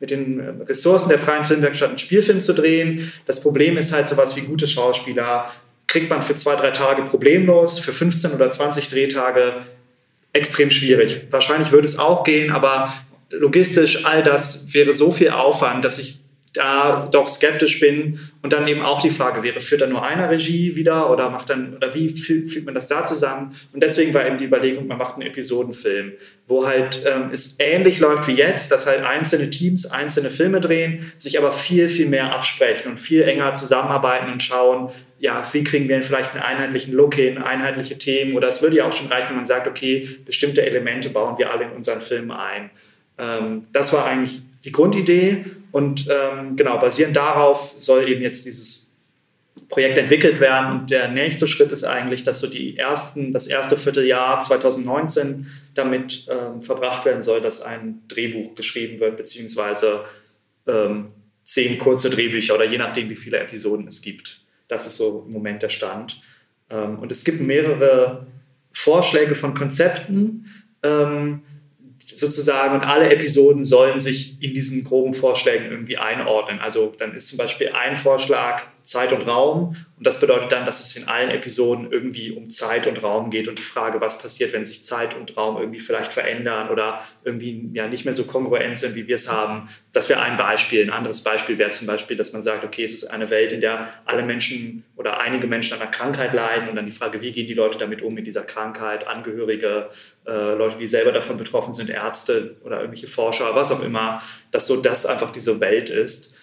mit 0.00 0.10
den 0.10 0.62
Ressourcen 0.66 1.10
der 1.10 1.18
Freien 1.18 1.44
Filmwerkstatt 1.44 1.90
einen 1.90 1.98
Spielfilm 1.98 2.40
zu 2.40 2.54
drehen. 2.54 3.12
Das 3.26 3.42
Problem 3.42 3.76
ist 3.76 3.92
halt 3.92 4.08
sowas 4.08 4.36
wie 4.36 4.40
gute 4.42 4.66
Schauspieler 4.66 5.50
kriegt 5.86 6.08
man 6.08 6.22
für 6.22 6.34
zwei, 6.34 6.56
drei 6.56 6.70
Tage 6.70 7.02
problemlos, 7.02 7.78
für 7.78 7.92
15 7.92 8.32
oder 8.32 8.48
20 8.48 8.88
Drehtage 8.88 9.66
extrem 10.32 10.70
schwierig. 10.70 11.20
Wahrscheinlich 11.30 11.70
würde 11.70 11.84
es 11.84 11.98
auch 11.98 12.24
gehen, 12.24 12.50
aber 12.50 12.94
logistisch 13.28 14.06
all 14.06 14.22
das 14.22 14.72
wäre 14.72 14.94
so 14.94 15.12
viel 15.12 15.30
Aufwand, 15.30 15.84
dass 15.84 15.98
ich 15.98 16.18
da 16.52 17.08
doch 17.10 17.28
skeptisch 17.28 17.80
bin 17.80 18.20
und 18.42 18.52
dann 18.52 18.68
eben 18.68 18.82
auch 18.82 19.00
die 19.00 19.10
Frage 19.10 19.42
wäre, 19.42 19.60
führt 19.60 19.80
dann 19.80 19.90
nur 19.90 20.04
einer 20.04 20.28
Regie 20.28 20.76
wieder 20.76 21.10
oder 21.10 21.30
macht 21.30 21.48
dann 21.48 21.74
oder 21.74 21.94
wie 21.94 22.10
fügt, 22.10 22.64
man 22.66 22.74
das 22.74 22.88
da 22.88 23.04
zusammen? 23.04 23.54
Und 23.72 23.82
deswegen 23.82 24.12
war 24.12 24.26
eben 24.26 24.36
die 24.36 24.44
Überlegung, 24.44 24.86
man 24.86 24.98
macht 24.98 25.14
einen 25.14 25.26
Episodenfilm, 25.26 26.12
wo 26.46 26.66
halt 26.66 27.02
ähm, 27.06 27.30
es 27.32 27.56
ähnlich 27.58 28.00
läuft 28.00 28.28
wie 28.28 28.32
jetzt, 28.32 28.70
dass 28.70 28.86
halt 28.86 29.02
einzelne 29.02 29.48
Teams 29.48 29.86
einzelne 29.86 30.30
Filme 30.30 30.60
drehen, 30.60 31.12
sich 31.16 31.38
aber 31.38 31.52
viel 31.52 31.88
viel 31.88 32.06
mehr 32.06 32.32
absprechen 32.32 32.90
und 32.90 32.98
viel 32.98 33.22
enger 33.22 33.54
zusammenarbeiten 33.54 34.30
und 34.30 34.42
schauen, 34.42 34.90
ja, 35.18 35.42
wie 35.52 35.64
kriegen 35.64 35.88
wir 35.88 35.96
denn 35.96 36.04
vielleicht 36.04 36.32
einen 36.32 36.42
einheitlichen 36.42 36.92
Look 36.92 37.14
hin, 37.14 37.38
einheitliche 37.38 37.96
Themen 37.96 38.36
oder 38.36 38.48
es 38.48 38.60
würde 38.60 38.76
ja 38.76 38.86
auch 38.86 38.92
schon 38.92 39.06
reichen, 39.06 39.30
wenn 39.30 39.36
man 39.36 39.44
sagt, 39.46 39.66
okay, 39.66 40.18
bestimmte 40.26 40.66
Elemente 40.66 41.08
bauen 41.08 41.38
wir 41.38 41.50
alle 41.50 41.64
in 41.64 41.70
unseren 41.70 42.02
Filmen 42.02 42.32
ein. 42.32 42.70
Ähm, 43.16 43.66
das 43.72 43.92
war 43.92 44.04
eigentlich 44.04 44.42
die 44.64 44.72
Grundidee 44.72 45.44
und 45.72 46.06
ähm, 46.08 46.54
genau, 46.54 46.78
basierend 46.78 47.16
darauf 47.16 47.74
soll 47.78 48.08
eben 48.08 48.22
jetzt 48.22 48.44
dieses 48.44 48.92
Projekt 49.68 49.96
entwickelt 49.96 50.38
werden. 50.38 50.80
Und 50.80 50.90
der 50.90 51.08
nächste 51.08 51.48
Schritt 51.48 51.72
ist 51.72 51.82
eigentlich, 51.82 52.24
dass 52.24 52.40
so 52.40 52.46
die 52.46 52.76
ersten, 52.76 53.32
das 53.32 53.46
erste 53.46 53.78
Vierteljahr 53.78 54.38
2019 54.38 55.46
damit 55.74 56.26
ähm, 56.30 56.60
verbracht 56.60 57.06
werden 57.06 57.22
soll, 57.22 57.40
dass 57.40 57.62
ein 57.62 58.02
Drehbuch 58.08 58.54
geschrieben 58.54 59.00
wird, 59.00 59.16
beziehungsweise 59.16 60.04
ähm, 60.66 61.08
zehn 61.44 61.78
kurze 61.78 62.10
Drehbücher 62.10 62.54
oder 62.54 62.66
je 62.66 62.78
nachdem, 62.78 63.08
wie 63.08 63.16
viele 63.16 63.38
Episoden 63.38 63.86
es 63.86 64.02
gibt. 64.02 64.40
Das 64.68 64.86
ist 64.86 64.96
so 64.96 65.24
im 65.26 65.32
Moment 65.32 65.62
der 65.62 65.70
Stand. 65.70 66.20
Ähm, 66.68 66.98
und 66.98 67.10
es 67.10 67.24
gibt 67.24 67.40
mehrere 67.40 68.26
Vorschläge 68.72 69.34
von 69.34 69.54
Konzepten. 69.54 70.50
Ähm, 70.82 71.42
sozusagen 72.14 72.74
und 72.74 72.82
alle 72.82 73.10
Episoden 73.10 73.64
sollen 73.64 73.98
sich 74.00 74.36
in 74.40 74.54
diesen 74.54 74.84
groben 74.84 75.14
Vorschlägen 75.14 75.66
irgendwie 75.70 75.98
einordnen. 75.98 76.60
Also 76.60 76.92
dann 76.98 77.14
ist 77.14 77.28
zum 77.28 77.38
Beispiel 77.38 77.70
ein 77.70 77.96
Vorschlag, 77.96 78.64
Zeit 78.84 79.12
und 79.12 79.26
Raum. 79.26 79.76
Und 79.96 80.06
das 80.06 80.20
bedeutet 80.20 80.50
dann, 80.50 80.66
dass 80.66 80.80
es 80.80 80.96
in 80.96 81.06
allen 81.08 81.30
Episoden 81.30 81.92
irgendwie 81.92 82.32
um 82.32 82.50
Zeit 82.50 82.86
und 82.86 83.02
Raum 83.02 83.30
geht 83.30 83.48
und 83.48 83.58
die 83.58 83.62
Frage, 83.62 84.00
was 84.00 84.18
passiert, 84.18 84.52
wenn 84.52 84.64
sich 84.64 84.82
Zeit 84.82 85.14
und 85.14 85.36
Raum 85.36 85.56
irgendwie 85.56 85.80
vielleicht 85.80 86.12
verändern 86.12 86.70
oder 86.70 87.02
irgendwie 87.24 87.70
ja 87.72 87.86
nicht 87.86 88.04
mehr 88.04 88.14
so 88.14 88.24
kongruent 88.24 88.76
sind, 88.76 88.94
wie 88.94 89.06
wir 89.06 89.14
es 89.14 89.30
haben. 89.30 89.68
Das 89.92 90.08
wäre 90.08 90.20
ein 90.20 90.36
Beispiel. 90.36 90.82
Ein 90.82 90.90
anderes 90.90 91.22
Beispiel 91.22 91.58
wäre 91.58 91.70
zum 91.70 91.86
Beispiel, 91.86 92.16
dass 92.16 92.32
man 92.32 92.42
sagt, 92.42 92.64
okay, 92.64 92.84
es 92.84 92.94
ist 92.94 93.04
eine 93.04 93.30
Welt, 93.30 93.52
in 93.52 93.60
der 93.60 93.88
alle 94.04 94.22
Menschen 94.22 94.84
oder 94.96 95.20
einige 95.20 95.46
Menschen 95.46 95.74
an 95.74 95.82
einer 95.82 95.90
Krankheit 95.90 96.32
leiden 96.32 96.68
und 96.68 96.76
dann 96.76 96.86
die 96.86 96.92
Frage, 96.92 97.20
wie 97.22 97.32
gehen 97.32 97.46
die 97.46 97.54
Leute 97.54 97.78
damit 97.78 98.02
um 98.02 98.14
mit 98.14 98.26
dieser 98.26 98.42
Krankheit, 98.42 99.06
Angehörige, 99.06 99.90
äh, 100.26 100.54
Leute, 100.54 100.78
die 100.78 100.86
selber 100.86 101.12
davon 101.12 101.36
betroffen 101.36 101.72
sind, 101.72 101.90
Ärzte 101.90 102.56
oder 102.64 102.80
irgendwelche 102.80 103.06
Forscher, 103.06 103.54
was 103.54 103.70
auch 103.72 103.82
immer, 103.82 104.22
dass 104.50 104.66
so 104.66 104.80
das 104.80 105.06
einfach 105.06 105.32
diese 105.32 105.60
Welt 105.60 105.90
ist. 105.90 106.34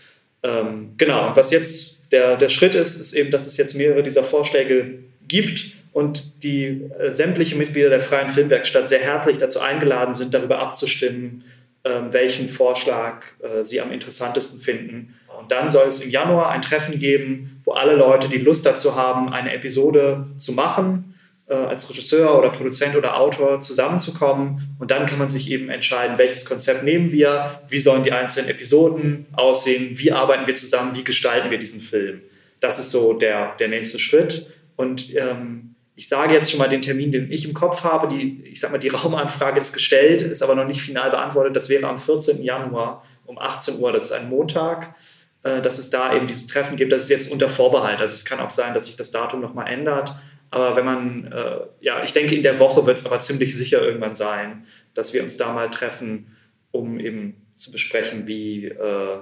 Ähm, 0.44 0.94
genau, 0.98 1.28
und 1.28 1.36
was 1.36 1.52
jetzt 1.52 1.99
der, 2.12 2.38
der 2.38 2.50
Schritt 2.50 2.76
ist, 2.76 3.00
ist 3.00 3.14
eben, 3.14 3.32
dass 3.32 3.48
es 3.48 3.58
jetzt 3.58 3.76
mehrere 3.76 4.04
dieser 4.04 4.24
Vorschläge 4.24 5.00
gibt 5.28 5.72
und 5.92 6.44
die 6.44 6.86
äh, 7.00 7.12
sämtliche 7.12 7.56
Mitglieder 7.56 7.90
der 7.90 8.02
Freien 8.02 8.30
Filmwerkstatt 8.30 8.88
sehr 8.88 9.00
herzlich 9.00 9.38
dazu 9.38 9.60
eingeladen 9.60 10.14
sind, 10.14 10.34
darüber 10.34 10.60
abzustimmen, 10.60 11.44
äh, 11.84 11.90
welchen 12.10 12.50
Vorschlag 12.50 13.24
äh, 13.42 13.64
sie 13.64 13.82
am 13.82 13.92
interessantesten 13.92 14.60
finden. 14.60 15.16
Und 15.40 15.52
dann 15.52 15.70
soll 15.70 15.88
es 15.88 16.02
im 16.02 16.10
Januar 16.10 16.50
ein 16.50 16.62
Treffen 16.62 17.00
geben, 17.00 17.62
wo 17.64 17.72
alle 17.72 17.96
Leute, 17.96 18.28
die 18.28 18.38
Lust 18.38 18.66
dazu 18.66 18.96
haben, 18.96 19.32
eine 19.32 19.54
Episode 19.54 20.28
zu 20.38 20.54
machen, 20.54 21.16
äh, 21.50 21.56
als 21.56 21.90
Regisseur 21.90 22.38
oder 22.38 22.50
Produzent 22.52 22.96
oder 22.96 23.18
Autor 23.18 23.60
zusammenzukommen. 23.60 24.76
Und 24.80 24.92
dann 24.92 25.08
kann 25.08 25.20
man 25.20 25.30
sich 25.30 25.50
eben 25.52 25.70
entscheiden, 25.70 26.18
welches 26.18 26.46
Konzept 26.46 26.84
nehmen 26.84 27.12
wir, 27.12 27.62
wie 27.68 27.80
sollen 27.80 28.04
die 28.04 28.12
einzelnen 28.12 28.50
Episoden 28.50 29.26
aussehen, 29.34 29.98
wie 29.98 30.12
arbeiten 30.12 30.48
wir 30.48 30.56
zusammen, 30.56 30.96
wie 30.96 31.04
gestalten 31.04 31.50
wir 31.50 31.58
diesen 31.58 31.82
Film. 31.82 32.22
Das 32.60 32.78
ist 32.78 32.92
so 32.92 33.14
der, 33.14 33.56
der 33.58 33.68
nächste 33.68 34.00
Schritt. 34.00 34.48
Und 34.76 35.14
ähm, 35.16 35.76
ich 35.96 36.08
sage 36.08 36.34
jetzt 36.34 36.52
schon 36.52 36.60
mal 36.60 36.70
den 36.70 36.82
Termin, 36.82 37.12
den 37.12 37.32
ich 37.32 37.46
im 37.46 37.54
Kopf 37.54 37.84
habe. 37.84 38.08
Die, 38.08 38.44
ich 38.46 38.60
sage 38.60 38.72
mal, 38.72 38.78
die 38.78 38.88
Raumanfrage 38.90 39.60
ist 39.60 39.74
gestellt, 39.74 40.22
ist 40.22 40.42
aber 40.42 40.56
noch 40.56 40.66
nicht 40.66 40.82
final 40.82 41.10
beantwortet. 41.10 41.56
Das 41.56 41.68
wäre 41.68 41.88
am 41.88 41.98
14. 41.98 42.42
Januar 42.44 43.04
um 43.26 43.38
18 43.38 43.80
Uhr. 43.80 43.92
Das 43.92 44.04
ist 44.04 44.12
ein 44.12 44.30
Montag, 44.30 44.96
äh, 45.44 45.62
dass 45.62 45.80
es 45.80 45.90
da 45.90 46.16
eben 46.16 46.28
dieses 46.28 46.48
Treffen 46.48 46.78
gibt. 46.78 46.92
Das 46.92 47.04
ist 47.04 47.10
jetzt 47.10 47.32
unter 47.32 47.50
Vorbehalt. 47.50 48.00
Also 48.00 48.14
es 48.14 48.24
kann 48.24 48.40
auch 48.40 48.50
sein, 48.50 48.74
dass 48.74 48.86
sich 48.86 48.96
das 48.96 49.12
Datum 49.12 49.42
nochmal 49.42 49.68
ändert. 49.68 50.14
Aber 50.52 50.76
wenn 50.76 50.86
man, 50.86 51.32
äh, 51.32 51.60
ja, 51.82 52.04
ich 52.04 52.14
denke, 52.14 52.36
in 52.36 52.44
der 52.44 52.60
Woche 52.60 52.86
wird 52.86 52.98
es 52.98 53.06
aber 53.06 53.20
ziemlich 53.20 53.56
sicher 53.56 53.82
irgendwann 53.82 54.16
sein, 54.16 54.66
dass 54.94 55.14
wir 55.14 55.22
uns 55.24 55.38
da 55.38 55.54
mal 55.54 55.70
treffen, 55.70 56.36
um 56.72 57.00
eben 57.00 57.36
zu 57.56 57.72
besprechen, 57.72 58.28
wie, 58.28 58.66
äh, 58.66 59.20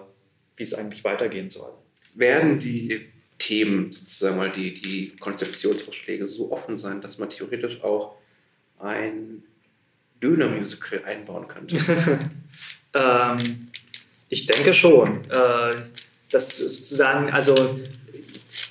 wie 0.55 0.63
es 0.63 0.73
eigentlich 0.73 1.03
weitergehen 1.03 1.49
soll. 1.49 1.71
Werden 2.15 2.59
die 2.59 3.07
Themen, 3.39 3.91
sozusagen 3.91 4.37
mal 4.37 4.51
die, 4.51 4.73
die 4.73 5.15
Konzeptionsvorschläge 5.17 6.27
so 6.27 6.51
offen 6.51 6.77
sein, 6.77 7.01
dass 7.01 7.17
man 7.17 7.29
theoretisch 7.29 7.83
auch 7.83 8.15
ein 8.79 9.43
Döner-Musical 10.21 11.03
einbauen 11.03 11.47
könnte? 11.47 11.77
ähm, 12.93 13.67
ich 14.29 14.45
denke 14.45 14.73
schon. 14.73 15.29
Äh, 15.29 15.83
das 16.31 16.57
sozusagen, 16.57 17.29
also 17.29 17.79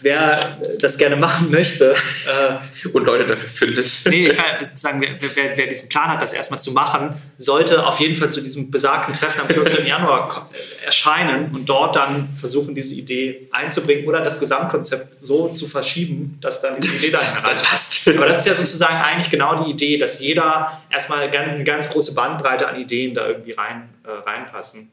wer 0.01 0.59
das 0.79 0.99
gerne 0.99 1.17
machen 1.17 1.51
möchte. 1.51 1.95
Äh, 2.27 2.89
und 2.89 3.07
Leute 3.07 3.27
dafür 3.27 3.49
findet. 3.49 4.03
Nee, 4.09 4.29
ich 4.29 4.37
meine, 4.37 4.65
sozusagen, 4.65 5.01
wer, 5.01 5.17
wer, 5.21 5.57
wer, 5.57 5.67
diesen 5.67 5.89
Plan 5.89 6.09
hat, 6.09 6.23
das 6.23 6.33
erstmal 6.33 6.61
zu 6.61 6.73
machen, 6.73 7.15
sollte 7.39 7.87
auf 7.87 8.01
jeden 8.01 8.17
Fall 8.17 8.31
zu 8.31 8.41
diesem 8.41 8.71
besagten 8.71 9.15
Treffen 9.15 9.41
am 9.41 9.49
14. 9.49 9.87
Januar 9.87 10.49
erscheinen 10.85 11.55
und 11.55 11.69
dort 11.69 11.97
dann 11.97 12.29
versuchen, 12.39 12.75
diese 12.75 12.95
Idee 12.95 13.49
einzubringen 13.53 14.07
oder 14.07 14.23
das 14.23 14.41
Gesamtkonzept 14.41 15.25
so 15.25 15.49
zu 15.49 15.67
verschieben, 15.67 16.39
dass 16.41 16.61
dann 16.61 16.81
diese 16.81 16.97
Idee 16.97 17.11
da 17.11 17.19
passt. 17.19 18.09
Aber 18.09 18.27
das 18.27 18.39
ist 18.39 18.47
ja 18.47 18.55
sozusagen 18.55 18.97
eigentlich 18.97 19.31
genau 19.31 19.65
die 19.65 19.71
Idee, 19.71 19.99
dass 19.99 20.21
jeder 20.21 20.83
erstmal 20.91 21.29
eine 21.29 21.65
ganz 21.65 21.91
große 21.91 22.15
Bandbreite 22.15 22.69
an 22.69 22.81
Ideen 22.81 23.15
da 23.15 23.27
irgendwie 23.27 23.53
rein, 23.53 23.89
äh, 24.05 24.11
reinpassen. 24.11 24.91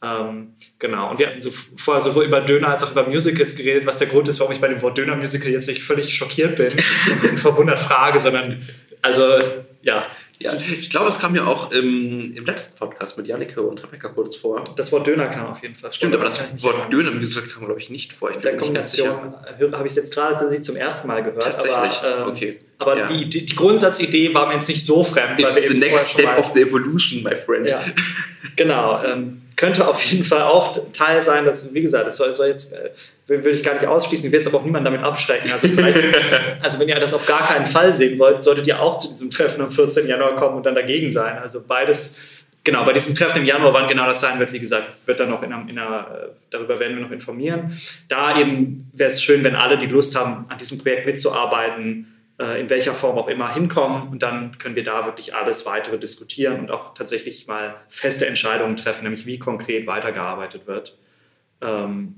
Ähm, 0.00 0.54
genau. 0.78 1.10
Und 1.10 1.18
wir 1.18 1.26
hatten 1.26 1.42
so 1.42 1.50
vorher 1.76 2.00
sowohl 2.00 2.24
über 2.24 2.40
Döner 2.40 2.68
als 2.68 2.84
auch 2.84 2.92
über 2.92 3.08
Musicals 3.08 3.56
geredet, 3.56 3.84
was 3.84 3.98
der 3.98 4.06
Grund 4.06 4.28
ist, 4.28 4.38
warum 4.38 4.52
ich 4.52 4.60
bei 4.60 4.68
dem 4.68 4.80
Wort 4.80 4.96
Döner-Musical 4.96 5.50
jetzt 5.50 5.66
nicht 5.66 5.82
völlig 5.82 6.14
schockiert 6.14 6.56
bin 6.56 6.72
und 6.72 7.38
verwundert 7.38 7.80
frage, 7.80 8.20
sondern 8.20 8.62
also 9.02 9.38
ja. 9.82 10.06
Ja, 10.40 10.52
ich 10.54 10.88
glaube, 10.88 11.08
es 11.08 11.18
kam 11.18 11.34
ja 11.34 11.46
auch 11.46 11.72
im, 11.72 12.32
im 12.36 12.46
letzten 12.46 12.78
Podcast 12.78 13.18
mit 13.18 13.26
Jannike 13.26 13.60
und 13.60 13.82
Rebecca 13.82 14.08
kurz 14.10 14.36
vor. 14.36 14.62
Das 14.76 14.92
Wort 14.92 15.04
Döner 15.04 15.26
kam 15.26 15.46
auf 15.46 15.62
jeden 15.62 15.74
Fall 15.74 15.90
vor. 15.90 15.96
Stimmt, 15.96 16.14
aber 16.14 16.26
das 16.26 16.40
Wort 16.62 16.92
Döner-Musical 16.92 17.48
kam, 17.48 17.64
glaube 17.64 17.80
ich, 17.80 17.90
nicht 17.90 18.12
vor. 18.12 18.30
Ich 18.30 18.36
In 18.36 18.42
der 18.42 18.56
Kombination 18.56 19.34
habe 19.72 19.86
ich 19.86 19.90
es 19.90 19.96
jetzt 19.96 20.14
gerade 20.14 20.60
zum 20.60 20.76
ersten 20.76 21.08
Mal 21.08 21.24
gehört. 21.24 21.42
Tatsächlich, 21.42 21.98
aber, 21.98 22.18
ähm, 22.18 22.28
okay. 22.28 22.58
Aber 22.78 22.96
ja. 22.96 23.06
die, 23.08 23.28
die, 23.28 23.46
die, 23.46 23.56
Grundsatzidee 23.56 24.32
war 24.32 24.46
mir 24.46 24.54
jetzt 24.54 24.68
nicht 24.68 24.84
so 24.84 25.02
fremd. 25.02 25.40
It's 25.40 25.72
the 25.72 25.76
next 25.76 26.12
step 26.12 26.38
of 26.38 26.52
the 26.54 26.60
evolution, 26.60 27.24
my 27.24 27.34
friend. 27.34 27.68
Ja, 27.68 27.84
genau. 28.54 29.02
Ähm, 29.02 29.42
könnte 29.58 29.88
auf 29.88 30.00
jeden 30.04 30.24
Fall 30.24 30.42
auch 30.42 30.78
Teil 30.92 31.20
sein, 31.20 31.44
dass, 31.44 31.74
wie 31.74 31.82
gesagt, 31.82 32.06
das 32.06 32.16
soll, 32.16 32.32
soll 32.32 32.46
jetzt, 32.46 32.72
äh, 32.72 32.90
will 33.26 33.52
ich 33.52 33.64
gar 33.64 33.74
nicht 33.74 33.86
ausschließen, 33.86 34.26
ich 34.26 34.32
will 34.32 34.38
jetzt 34.38 34.46
aber 34.46 34.58
auch 34.58 34.64
niemanden 34.64 34.84
damit 34.84 35.02
abschrecken. 35.02 35.50
Also, 35.50 35.68
also 36.62 36.78
wenn 36.78 36.88
ihr 36.88 36.94
das 36.94 37.12
auf 37.12 37.26
gar 37.26 37.46
keinen 37.46 37.66
Fall 37.66 37.92
sehen 37.92 38.18
wollt, 38.20 38.42
solltet 38.42 38.68
ihr 38.68 38.80
auch 38.80 38.96
zu 38.96 39.08
diesem 39.08 39.30
Treffen 39.30 39.60
am 39.60 39.72
14. 39.72 40.06
Januar 40.06 40.36
kommen 40.36 40.56
und 40.56 40.64
dann 40.64 40.76
dagegen 40.76 41.10
sein. 41.10 41.38
Also 41.38 41.60
beides, 41.66 42.20
genau, 42.62 42.84
bei 42.84 42.92
diesem 42.92 43.16
Treffen 43.16 43.38
im 43.38 43.46
Januar, 43.46 43.74
wann 43.74 43.88
genau 43.88 44.06
das 44.06 44.20
sein 44.20 44.38
wird, 44.38 44.52
wie 44.52 44.60
gesagt, 44.60 44.86
wird 45.06 45.18
dann 45.18 45.28
noch 45.28 45.42
in 45.42 45.52
einer, 45.52 45.68
in 45.68 45.76
einer 45.76 46.00
äh, 46.02 46.28
darüber 46.50 46.78
werden 46.78 46.96
wir 46.96 47.02
noch 47.02 47.10
informieren. 47.10 47.76
Da 48.06 48.38
eben 48.38 48.88
wäre 48.92 49.10
es 49.10 49.20
schön, 49.20 49.42
wenn 49.42 49.56
alle, 49.56 49.76
die 49.76 49.86
Lust 49.86 50.16
haben, 50.16 50.46
an 50.48 50.56
diesem 50.56 50.78
Projekt 50.78 51.04
mitzuarbeiten, 51.04 52.17
in 52.38 52.70
welcher 52.70 52.94
Form 52.94 53.18
auch 53.18 53.26
immer 53.26 53.52
hinkommen. 53.52 54.08
Und 54.08 54.22
dann 54.22 54.58
können 54.58 54.76
wir 54.76 54.84
da 54.84 55.06
wirklich 55.06 55.34
alles 55.34 55.66
weitere 55.66 55.98
diskutieren 55.98 56.60
und 56.60 56.70
auch 56.70 56.94
tatsächlich 56.94 57.48
mal 57.48 57.74
feste 57.88 58.26
Entscheidungen 58.26 58.76
treffen, 58.76 59.02
nämlich 59.02 59.26
wie 59.26 59.40
konkret 59.40 59.88
weitergearbeitet 59.88 60.68
wird. 60.68 60.96
Ähm, 61.60 62.14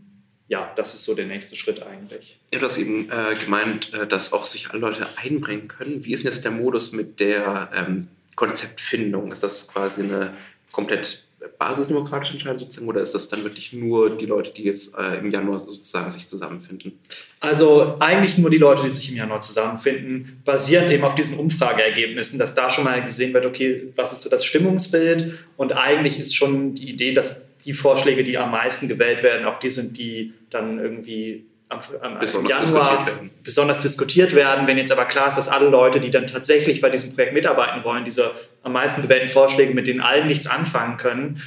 ja, 0.51 0.73
das 0.75 0.95
ist 0.95 1.05
so 1.05 1.15
der 1.15 1.27
nächste 1.27 1.55
Schritt 1.55 1.81
eigentlich. 1.81 2.37
Du 2.51 2.61
hast 2.61 2.77
eben 2.77 3.09
äh, 3.09 3.35
gemeint, 3.35 3.95
äh, 3.95 4.07
dass 4.07 4.33
auch 4.33 4.47
sich 4.47 4.71
alle 4.71 4.81
Leute 4.81 5.07
einbringen 5.17 5.69
können. 5.69 6.05
Wie 6.05 6.13
ist 6.13 6.25
denn 6.25 6.33
jetzt 6.33 6.45
der 6.45 6.51
Modus 6.51 6.91
mit 6.91 7.21
der 7.21 7.71
ähm, 7.73 8.09
Konzeptfindung? 8.35 9.31
Ist 9.31 9.45
das 9.45 9.69
quasi 9.69 10.03
eine 10.03 10.35
komplett 10.73 11.25
basisdemokratische 11.59 12.35
Entscheidung 12.35 12.59
sozusagen 12.59 12.89
oder 12.89 13.01
ist 13.01 13.15
das 13.15 13.29
dann 13.29 13.45
wirklich 13.45 13.73
nur 13.73 14.17
die 14.17 14.27
Leute, 14.27 14.53
die 14.55 14.65
jetzt 14.65 14.95
äh, 14.97 15.19
im 15.19 15.31
Januar 15.31 15.59
sozusagen 15.59 16.11
sich 16.11 16.27
zusammenfinden? 16.27 16.99
Also 17.41 17.97
eigentlich 17.99 18.39
nur 18.39 18.51
die 18.51 18.59
Leute, 18.59 18.83
die 18.83 18.91
sich 18.91 19.11
im 19.11 19.17
Januar 19.17 19.41
zusammenfinden, 19.41 20.43
basierend 20.45 20.91
eben 20.91 21.05
auf 21.05 21.15
diesen 21.15 21.39
Umfrageergebnissen, 21.39 22.39
dass 22.39 22.55
da 22.55 22.69
schon 22.69 22.85
mal 22.85 23.03
gesehen 23.03 23.33
wird, 23.33 23.47
okay, 23.47 23.93
was 23.97 24.13
ist 24.13 24.23
so 24.23 24.31
das 24.31 24.45
Stimmungsbild 24.45 25.39
und 25.57 25.73
eigentlich 25.73 26.19
ist 26.19 26.35
schon 26.35 26.75
die 26.75 26.91
Idee, 26.91 27.15
dass 27.15 27.47
die 27.65 27.75
Vorschläge, 27.75 28.25
die 28.25 28.39
am 28.39 28.51
meisten 28.51 28.89
gewählt 28.89 29.23
werden, 29.23 29.47
auch 29.47 29.59
die 29.59 29.69
sind, 29.69 29.99
die 29.99 30.33
dann 30.51 30.79
irgendwie 30.79 31.45
am, 31.71 31.79
am 32.03 32.19
besonders 32.19 32.71
Januar 32.71 33.05
diskutiert 33.07 33.43
besonders 33.43 33.79
diskutiert 33.79 34.35
werden. 34.35 34.67
Wenn 34.67 34.77
jetzt 34.77 34.93
aber 34.93 35.07
klar 35.07 35.29
ist, 35.29 35.39
dass 35.39 35.49
alle 35.49 35.69
Leute, 35.69 36.01
die 36.01 36.11
dann 36.11 36.27
tatsächlich 36.27 36.81
bei 36.81 36.91
diesem 36.91 37.15
Projekt 37.15 37.33
mitarbeiten 37.33 37.85
wollen, 37.85 38.05
diese 38.05 38.33
am 38.63 38.73
meisten 38.73 39.03
gewählten 39.03 39.29
Vorschläge, 39.29 39.73
mit 39.73 39.87
denen 39.87 40.01
allen 40.01 40.27
nichts 40.27 40.47
anfangen 40.47 40.99
können, 40.99 41.41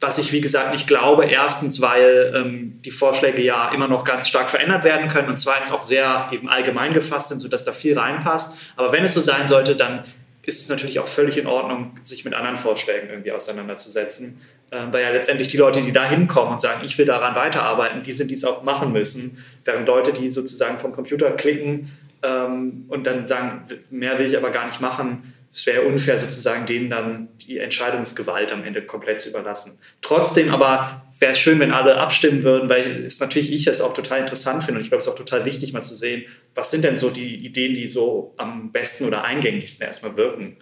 was 0.00 0.18
ich, 0.18 0.32
wie 0.32 0.40
gesagt, 0.40 0.72
nicht 0.72 0.86
glaube. 0.86 1.26
Erstens, 1.26 1.80
weil 1.80 2.32
ähm, 2.34 2.80
die 2.84 2.90
Vorschläge 2.90 3.42
ja 3.42 3.70
immer 3.72 3.88
noch 3.88 4.04
ganz 4.04 4.28
stark 4.28 4.50
verändert 4.50 4.84
werden 4.84 5.08
können 5.08 5.28
und 5.28 5.38
zweitens 5.38 5.70
auch 5.70 5.82
sehr 5.82 6.28
eben 6.32 6.48
allgemein 6.48 6.92
gefasst 6.92 7.28
sind, 7.28 7.38
sodass 7.38 7.64
da 7.64 7.72
viel 7.72 7.98
reinpasst. 7.98 8.58
Aber 8.76 8.92
wenn 8.92 9.04
es 9.04 9.14
so 9.14 9.20
sein 9.20 9.46
sollte, 9.48 9.76
dann 9.76 10.04
ist 10.46 10.60
es 10.60 10.68
natürlich 10.68 11.00
auch 11.00 11.08
völlig 11.08 11.36
in 11.38 11.46
Ordnung, 11.46 11.98
sich 12.02 12.24
mit 12.24 12.32
anderen 12.32 12.56
Vorschlägen 12.56 13.10
irgendwie 13.10 13.32
auseinanderzusetzen. 13.32 14.40
Ähm, 14.72 14.92
weil 14.92 15.02
ja 15.02 15.10
letztendlich 15.10 15.48
die 15.48 15.56
Leute, 15.56 15.82
die 15.82 15.92
da 15.92 16.08
hinkommen 16.08 16.52
und 16.52 16.60
sagen, 16.60 16.82
ich 16.84 16.96
will 16.98 17.06
daran 17.06 17.34
weiterarbeiten, 17.34 18.02
die 18.02 18.12
sind, 18.12 18.30
die 18.30 18.34
es 18.34 18.44
auch 18.44 18.62
machen 18.62 18.92
müssen. 18.92 19.44
Während 19.64 19.86
Leute, 19.86 20.12
die 20.12 20.30
sozusagen 20.30 20.78
vom 20.78 20.92
Computer 20.92 21.30
klicken 21.32 21.92
ähm, 22.22 22.84
und 22.88 23.06
dann 23.06 23.26
sagen, 23.26 23.64
mehr 23.90 24.18
will 24.18 24.26
ich 24.26 24.36
aber 24.36 24.50
gar 24.50 24.66
nicht 24.66 24.80
machen, 24.80 25.34
es 25.56 25.64
wäre 25.66 25.82
unfair, 25.82 26.18
sozusagen 26.18 26.66
denen 26.66 26.90
dann 26.90 27.28
die 27.46 27.58
Entscheidungsgewalt 27.58 28.52
am 28.52 28.62
Ende 28.62 28.82
komplett 28.82 29.20
zu 29.20 29.30
überlassen. 29.30 29.78
Trotzdem 30.02 30.52
aber 30.52 31.05
wäre 31.18 31.32
es 31.32 31.38
schön, 31.38 31.58
wenn 31.60 31.72
alle 31.72 31.96
abstimmen 31.96 32.42
würden, 32.42 32.68
weil 32.68 33.04
es 33.04 33.20
natürlich 33.20 33.52
ich 33.52 33.66
es 33.66 33.80
auch 33.80 33.94
total 33.94 34.20
interessant 34.20 34.64
finde 34.64 34.78
und 34.78 34.84
ich 34.84 34.90
glaube, 34.90 34.98
es 34.98 35.06
ist 35.06 35.12
auch 35.12 35.16
total 35.16 35.44
wichtig, 35.44 35.72
mal 35.72 35.82
zu 35.82 35.94
sehen, 35.94 36.24
was 36.54 36.70
sind 36.70 36.84
denn 36.84 36.96
so 36.96 37.10
die 37.10 37.36
Ideen, 37.36 37.74
die 37.74 37.88
so 37.88 38.34
am 38.36 38.72
besten 38.72 39.04
oder 39.04 39.24
eingängigsten 39.24 39.86
erstmal 39.86 40.16
wirken. 40.16 40.56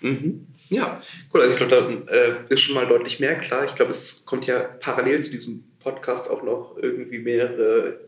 Mhm. 0.00 0.46
Ja, 0.68 1.02
cool. 1.32 1.40
Also 1.40 1.52
ich 1.52 1.58
glaube, 1.58 2.04
da 2.06 2.12
äh, 2.12 2.32
ist 2.48 2.60
schon 2.60 2.74
mal 2.74 2.86
deutlich 2.86 3.20
mehr 3.20 3.36
klar. 3.36 3.64
Ich 3.64 3.74
glaube, 3.74 3.90
es 3.90 4.24
kommt 4.24 4.46
ja 4.46 4.60
parallel 4.60 5.22
zu 5.22 5.30
diesem 5.30 5.64
Podcast 5.80 6.30
auch 6.30 6.42
noch 6.42 6.76
irgendwie 6.80 7.18
mehrere 7.18 8.00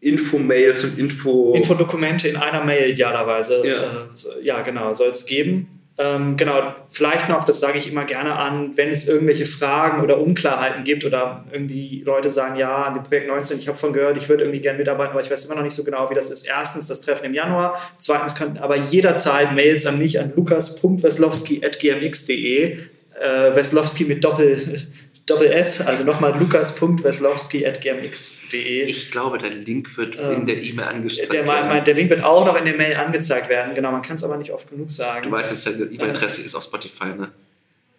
Info-Mails 0.00 0.84
und 0.84 0.98
Info... 0.98 1.54
Infodokumente 1.54 2.28
in 2.28 2.36
einer 2.36 2.64
Mail 2.64 2.90
idealerweise. 2.90 3.62
Ja, 3.66 4.08
äh, 4.14 4.44
ja 4.44 4.62
genau, 4.62 4.92
soll 4.94 5.10
es 5.10 5.26
geben. 5.26 5.75
Ähm, 5.98 6.36
genau, 6.36 6.74
vielleicht 6.90 7.30
noch, 7.30 7.46
das 7.46 7.58
sage 7.58 7.78
ich 7.78 7.90
immer 7.90 8.04
gerne 8.04 8.36
an, 8.36 8.76
wenn 8.76 8.90
es 8.90 9.08
irgendwelche 9.08 9.46
Fragen 9.46 10.02
oder 10.02 10.20
Unklarheiten 10.20 10.84
gibt 10.84 11.06
oder 11.06 11.46
irgendwie 11.50 12.02
Leute 12.04 12.28
sagen, 12.28 12.56
ja, 12.56 12.82
an 12.82 12.92
dem 12.92 13.02
Projekt 13.02 13.28
19, 13.28 13.58
ich 13.58 13.66
habe 13.66 13.78
von 13.78 13.94
gehört, 13.94 14.18
ich 14.18 14.28
würde 14.28 14.44
irgendwie 14.44 14.60
gerne 14.60 14.78
mitarbeiten, 14.78 15.12
aber 15.12 15.22
ich 15.22 15.30
weiß 15.30 15.46
immer 15.46 15.54
noch 15.54 15.62
nicht 15.62 15.72
so 15.72 15.84
genau, 15.84 16.10
wie 16.10 16.14
das 16.14 16.28
ist. 16.28 16.46
Erstens 16.46 16.86
das 16.86 17.00
Treffen 17.00 17.24
im 17.24 17.32
Januar, 17.32 17.80
zweitens 17.96 18.34
könnten 18.34 18.58
aber 18.58 18.76
jederzeit 18.76 19.54
Mails 19.54 19.86
an 19.86 19.98
mich 19.98 20.20
an 20.20 20.34
lukas.weslowski.gmx.de, 20.36 22.78
äh, 23.18 23.56
Weslowski 23.56 24.04
mit 24.04 24.22
Doppel, 24.22 24.86
Doppel 25.26 25.50
S, 25.50 25.80
also 25.80 26.04
nochmal 26.04 26.38
lukas.weslowski.gmx.de. 26.38 28.84
Ich 28.84 29.10
glaube, 29.10 29.38
dein 29.38 29.64
Link 29.64 29.96
wird 29.96 30.16
ähm, 30.16 30.32
in 30.32 30.46
der 30.46 30.62
E-Mail 30.62 30.86
angezeigt 30.86 31.32
der, 31.32 31.48
werden. 31.48 31.84
der 31.84 31.94
Link 31.94 32.10
wird 32.10 32.22
auch 32.22 32.46
noch 32.46 32.54
in 32.54 32.64
der 32.64 32.76
Mail 32.76 32.94
angezeigt 32.94 33.48
werden. 33.48 33.74
Genau, 33.74 33.90
man 33.90 34.02
kann 34.02 34.14
es 34.14 34.22
aber 34.22 34.36
nicht 34.36 34.52
oft 34.52 34.70
genug 34.70 34.92
sagen. 34.92 35.24
Du 35.24 35.32
weißt 35.32 35.50
jetzt, 35.50 35.66
deine 35.66 35.86
E-Mail-Adresse 35.86 36.42
äh, 36.42 36.44
ist 36.44 36.54
auf 36.54 36.62
Spotify, 36.62 37.06
ne? 37.06 37.32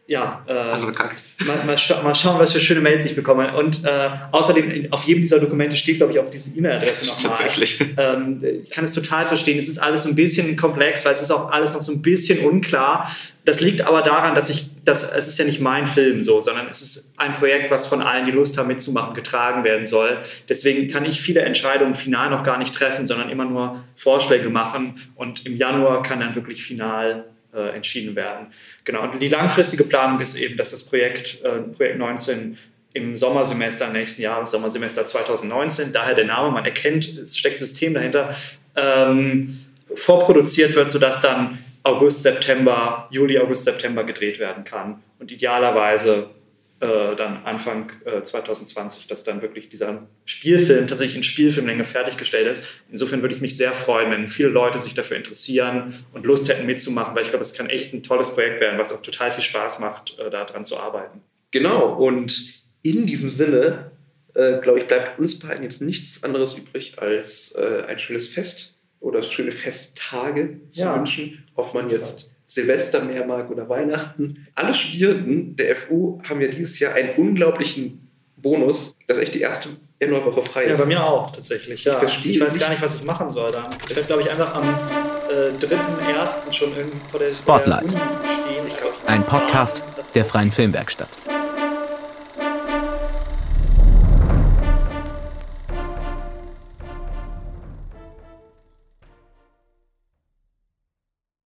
Ja, 0.09 0.41
äh, 0.47 0.53
also 0.53 0.87
mal, 0.87 1.65
mal, 1.65 1.77
scha 1.77 2.01
mal, 2.01 2.15
schauen, 2.15 2.39
was 2.39 2.53
für 2.53 2.61
schöne 2.61 2.79
Mails 2.79 3.03
ich 3.03 3.13
bekomme. 3.13 3.53
Und 3.57 3.83
äh, 3.83 4.09
außerdem, 4.31 4.87
auf 4.91 5.03
jedem 5.03 5.21
dieser 5.21 5.39
Dokumente 5.39 5.75
steht, 5.75 5.97
glaube 5.97 6.13
ich, 6.13 6.19
auch 6.19 6.29
diese 6.29 6.57
E-Mail-Adresse 6.57 7.07
nochmal. 7.07 7.23
Tatsächlich. 7.23 7.83
Ähm, 7.97 8.41
ich 8.63 8.69
kann 8.69 8.85
es 8.85 8.93
total 8.93 9.25
verstehen. 9.25 9.57
Es 9.57 9.67
ist 9.67 9.79
alles 9.79 10.03
so 10.03 10.09
ein 10.09 10.15
bisschen 10.15 10.55
komplex, 10.55 11.03
weil 11.03 11.13
es 11.13 11.21
ist 11.21 11.29
auch 11.29 11.51
alles 11.51 11.73
noch 11.73 11.81
so 11.81 11.91
ein 11.91 12.01
bisschen 12.01 12.45
unklar. 12.45 13.13
Das 13.43 13.59
liegt 13.59 13.81
aber 13.81 14.01
daran, 14.01 14.33
dass 14.33 14.49
ich, 14.49 14.69
dass, 14.85 15.03
es 15.11 15.27
ist 15.27 15.39
ja 15.39 15.45
nicht 15.45 15.59
mein 15.59 15.87
Film 15.87 16.21
so, 16.21 16.39
sondern 16.39 16.67
es 16.69 16.81
ist 16.81 17.13
ein 17.17 17.33
Projekt, 17.33 17.69
was 17.69 17.85
von 17.85 18.01
allen, 18.01 18.25
die 18.25 18.31
Lust 18.31 18.57
haben 18.57 18.67
mitzumachen, 18.67 19.13
getragen 19.13 19.65
werden 19.65 19.87
soll. 19.87 20.19
Deswegen 20.47 20.87
kann 20.89 21.03
ich 21.03 21.19
viele 21.19 21.41
Entscheidungen 21.41 21.95
final 21.95 22.29
noch 22.29 22.43
gar 22.43 22.57
nicht 22.57 22.73
treffen, 22.73 23.05
sondern 23.05 23.29
immer 23.29 23.43
nur 23.43 23.83
Vorschläge 23.93 24.49
machen. 24.49 25.01
Und 25.15 25.45
im 25.45 25.57
Januar 25.57 26.01
kann 26.01 26.21
dann 26.21 26.33
wirklich 26.33 26.63
final 26.63 27.25
äh, 27.57 27.75
entschieden 27.75 28.15
werden. 28.15 28.47
Genau, 28.85 29.03
und 29.03 29.21
die 29.21 29.29
langfristige 29.29 29.83
Planung 29.83 30.21
ist 30.21 30.35
eben, 30.35 30.57
dass 30.57 30.71
das 30.71 30.83
Projekt, 30.83 31.43
äh, 31.43 31.59
Projekt 31.75 31.97
19 31.97 32.57
im 32.93 33.15
Sommersemester 33.15 33.89
nächsten 33.89 34.21
Jahres, 34.21 34.51
Sommersemester 34.51 35.05
2019, 35.05 35.91
daher 35.91 36.15
der 36.15 36.25
Name, 36.25 36.51
man 36.51 36.65
erkennt, 36.65 37.05
es 37.17 37.37
steckt 37.37 37.59
System 37.59 37.93
dahinter, 37.93 38.35
ähm, 38.75 39.59
vorproduziert 39.93 40.75
wird, 40.75 40.89
sodass 40.89 41.21
dann 41.21 41.59
August, 41.83 42.23
September, 42.23 43.07
Juli, 43.11 43.39
August, 43.39 43.63
September 43.63 44.03
gedreht 44.03 44.39
werden 44.39 44.63
kann. 44.63 45.01
Und 45.19 45.31
idealerweise 45.31 46.29
äh, 46.79 47.15
dann 47.15 47.43
Anfang 47.43 47.91
äh, 48.05 48.21
2020, 48.21 49.07
dass 49.07 49.23
dann 49.23 49.41
wirklich 49.41 49.69
dieser 49.69 50.07
Spielfilm 50.25 50.85
tatsächlich 50.85 51.15
in 51.15 51.23
Spielfilmlänge 51.23 51.83
fertiggestellt 51.83 52.47
ist. 52.47 52.67
Insofern 52.89 53.21
würde 53.21 53.33
ich 53.33 53.41
mich 53.41 53.57
sehr 53.57 53.73
freuen, 53.73 54.11
wenn 54.11 54.29
viele 54.29 54.49
Leute 54.49 54.77
sich 54.77 54.93
dafür 54.93 55.17
interessieren 55.17 56.05
und 56.13 56.25
Lust 56.25 56.47
hätten 56.49 56.67
mitzumachen, 56.67 57.15
weil 57.15 57.23
ich 57.23 57.29
glaube, 57.29 57.41
es 57.41 57.53
kann 57.53 57.67
echt 57.67 57.93
ein 57.93 58.03
tolles 58.03 58.33
Projekt 58.33 58.61
werden, 58.61 58.77
was 58.77 58.91
auch 58.91 59.01
total 59.01 59.31
viel 59.31 59.43
Spaß 59.43 59.79
macht, 59.79 60.19
äh, 60.19 60.29
daran 60.29 60.63
zu 60.63 60.77
arbeiten. 60.77 61.21
Genau, 61.49 61.95
und 61.95 62.53
in 62.83 63.07
diesem 63.07 63.31
Sinne, 63.31 63.91
äh, 64.35 64.59
glaube 64.59 64.79
ich, 64.79 64.85
bleibt 64.85 65.17
uns 65.17 65.39
beiden 65.39 65.63
jetzt 65.63 65.81
nichts 65.81 66.23
anderes 66.23 66.53
übrig, 66.53 66.99
als 66.99 67.53
äh, 67.53 67.85
ein 67.87 67.97
schönes 67.97 68.27
Fest 68.27 68.75
oder 68.99 69.23
schöne 69.23 69.51
Festtage 69.51 70.59
zu 70.69 70.81
ja. 70.81 70.95
wünschen, 70.95 71.43
ob 71.55 71.73
man 71.73 71.89
jetzt 71.89 72.29
Silvester 72.47 73.03
mehr 73.03 73.25
mag 73.25 73.51
oder 73.51 73.67
Weihnachten. 73.67 74.47
Alle 74.55 74.73
Studierenden 74.73 75.55
der 75.57 75.75
FU 75.75 76.19
haben 76.27 76.41
ja 76.41 76.47
dieses 76.47 76.79
Jahr 76.79 76.93
einen 76.93 77.15
unglaublichen 77.17 78.09
Bonus, 78.37 78.95
dass 79.05 79.17
echt 79.17 79.35
die 79.35 79.41
erste 79.41 79.69
Januarwoche 79.99 80.43
frei 80.43 80.63
ist. 80.63 80.77
Ja, 80.77 80.85
bei 80.85 80.87
mir 80.87 81.03
auch 81.03 81.29
tatsächlich. 81.29 81.83
Ja. 81.83 82.01
Ich, 82.03 82.25
ich 82.25 82.39
weiß 82.39 82.53
nicht. 82.53 82.61
gar 82.61 82.69
nicht, 82.69 82.81
was 82.81 82.95
ich 82.95 83.03
machen 83.03 83.29
soll 83.29 83.51
dann. 83.51 83.65
Ich 83.89 83.95
werde, 83.95 84.07
glaube 84.07 84.21
ich, 84.21 84.31
einfach 84.31 84.55
am 84.55 84.63
äh, 84.63 85.65
3.1. 85.65 86.53
schon 86.53 86.69
irgendwie 86.69 86.99
vor 87.11 87.19
der, 87.19 87.29
Spotlight. 87.29 87.83
Der 87.83 87.97
stehen. 87.97 88.67
Ich 88.67 88.77
glaub, 88.77 88.93
ich 88.93 89.09
Ein 89.09 89.23
Podcast 89.23 89.83
der 90.15 90.23
Freien 90.23 90.51
Filmwerkstatt. 90.51 91.09